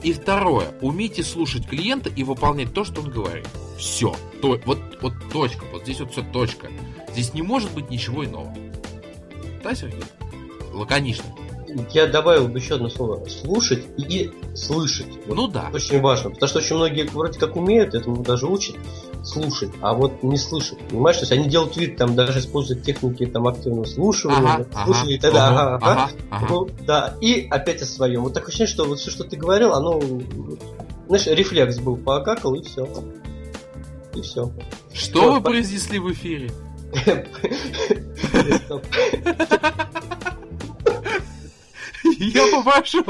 [0.02, 0.68] И второе.
[0.80, 3.46] Умейте слушать клиента и выполнять то, что он говорит.
[3.78, 4.16] Все.
[4.40, 5.64] То, вот, вот точка.
[5.72, 6.68] Вот здесь вот все точка.
[7.12, 8.54] Здесь не может быть ничего иного.
[9.62, 10.02] Да, Сергей?
[10.72, 11.26] Лаконично
[11.92, 13.24] я добавил бы еще одно слово.
[13.28, 15.06] Слушать и слышать.
[15.26, 15.70] Вот ну да.
[15.72, 16.30] Очень важно.
[16.30, 18.76] Потому что очень многие вроде как умеют, этому даже учат
[19.22, 20.78] слушать, а вот не слышать.
[20.88, 25.18] Понимаешь, то есть они делают вид, там даже используют техники там активного слушания, ага, слушали,
[25.18, 26.46] ага, тогда, ага, ага, ага, ага.
[26.48, 28.22] Ну, да, и опять о своем.
[28.22, 30.00] Вот так ощущение, что вот все, что ты говорил, оно,
[31.06, 32.88] знаешь, рефлекс был, покакал и все.
[34.14, 34.50] И все.
[34.92, 36.50] Что все, вы произнесли в эфире?
[42.18, 43.04] Я попрошу.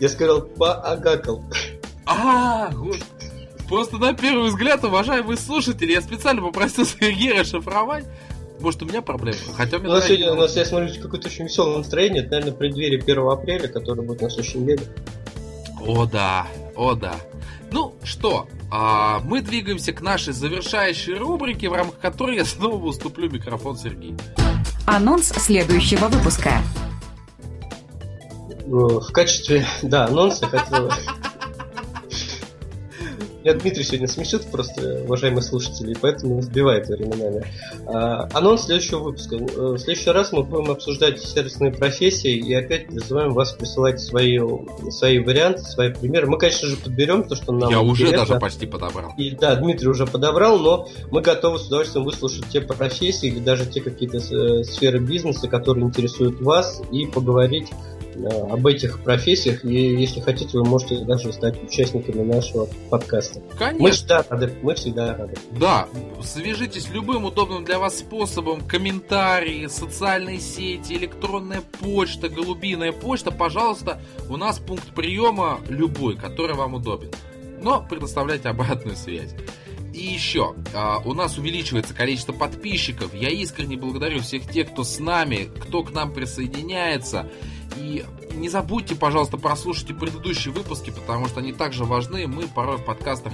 [0.00, 1.44] Я сказал поагакал.
[2.06, 2.98] А, вот.
[3.68, 8.06] Просто на первый взгляд, уважаемые слушатели, я специально попросил Сергея расшифровать.
[8.60, 9.38] Может, у меня проблемы?
[9.54, 9.90] Хотя у меня...
[9.90, 12.22] У нас, сегодня, у нас, я смотрю, какое-то очень веселое настроение.
[12.22, 14.82] Это, наверное, преддверие 1 апреля, который будет на следующей неделе.
[15.86, 16.46] О, да.
[16.74, 17.14] О, да.
[17.70, 23.30] Ну что, а мы двигаемся к нашей завершающей рубрике, в рамках которой я снова уступлю
[23.30, 24.16] микрофон Сергею.
[24.86, 26.52] Анонс следующего выпуска.
[28.66, 30.90] В качестве, да, анонса хотел
[33.44, 37.44] меня Дмитрий сегодня смешит просто, уважаемые слушатели, и поэтому сбивает временами.
[37.86, 39.36] А, анонс следующего выпуска.
[39.36, 44.38] Э, в следующий раз мы будем обсуждать сервисные профессии и опять призываем вас присылать свои,
[44.90, 46.26] свои варианты, свои примеры.
[46.26, 47.92] Мы, конечно же, подберем то, что нам Я интересно.
[47.92, 49.12] уже даже почти подобрал.
[49.16, 53.66] И, да, Дмитрий уже подобрал, но мы готовы с удовольствием выслушать те профессии или даже
[53.66, 57.68] те какие-то э, сферы бизнеса, которые интересуют вас, и поговорить
[58.26, 63.40] об этих профессиях, и если хотите, вы можете даже стать участниками нашего подкаста.
[63.58, 63.82] Конечно.
[63.82, 64.52] Мы всегда рады.
[64.62, 65.34] Мы всегда рады.
[65.58, 65.88] Да,
[66.22, 68.60] свяжитесь любым удобным для вас способом.
[68.62, 73.30] Комментарии, социальные сети, электронная почта, голубиная почта.
[73.30, 77.10] Пожалуйста, у нас пункт приема любой, который вам удобен.
[77.60, 79.34] Но предоставляйте обратную связь.
[79.98, 83.14] И еще, а, у нас увеличивается количество подписчиков.
[83.14, 87.28] Я искренне благодарю всех тех, кто с нами, кто к нам присоединяется.
[87.76, 92.26] И не забудьте, пожалуйста, прослушать и предыдущие выпуски, потому что они также важны.
[92.26, 93.32] Мы порой в подкастах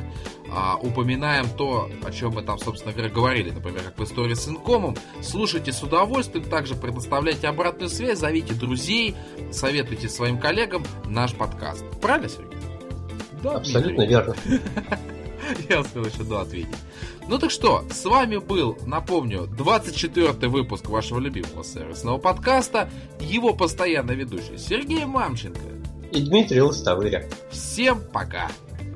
[0.51, 3.51] а, упоминаем то, о чем мы там, собственно говоря, говорили.
[3.51, 4.97] Например, как в истории с инкомом.
[5.23, 9.15] Слушайте с удовольствием, также предоставляйте обратную связь, зовите друзей,
[9.53, 11.85] советуйте своим коллегам наш подкаст.
[12.01, 12.59] Правильно, Сергей?
[13.43, 14.35] Да, абсолютно верно.
[15.69, 16.75] Я успел еще до ответить.
[17.27, 24.13] Ну так что, с вами был, напомню, 24 выпуск вашего любимого сервисного подкаста, его постоянно
[24.13, 25.61] ведущий Сергей Мамченко
[26.13, 27.29] и Дмитрий Лостовыря.
[27.51, 28.49] Всем пока!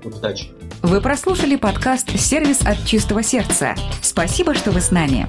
[0.04, 0.50] Удачи!
[0.82, 3.74] Вы прослушали подкаст «Сервис от чистого сердца».
[4.02, 5.28] Спасибо, что вы с нами.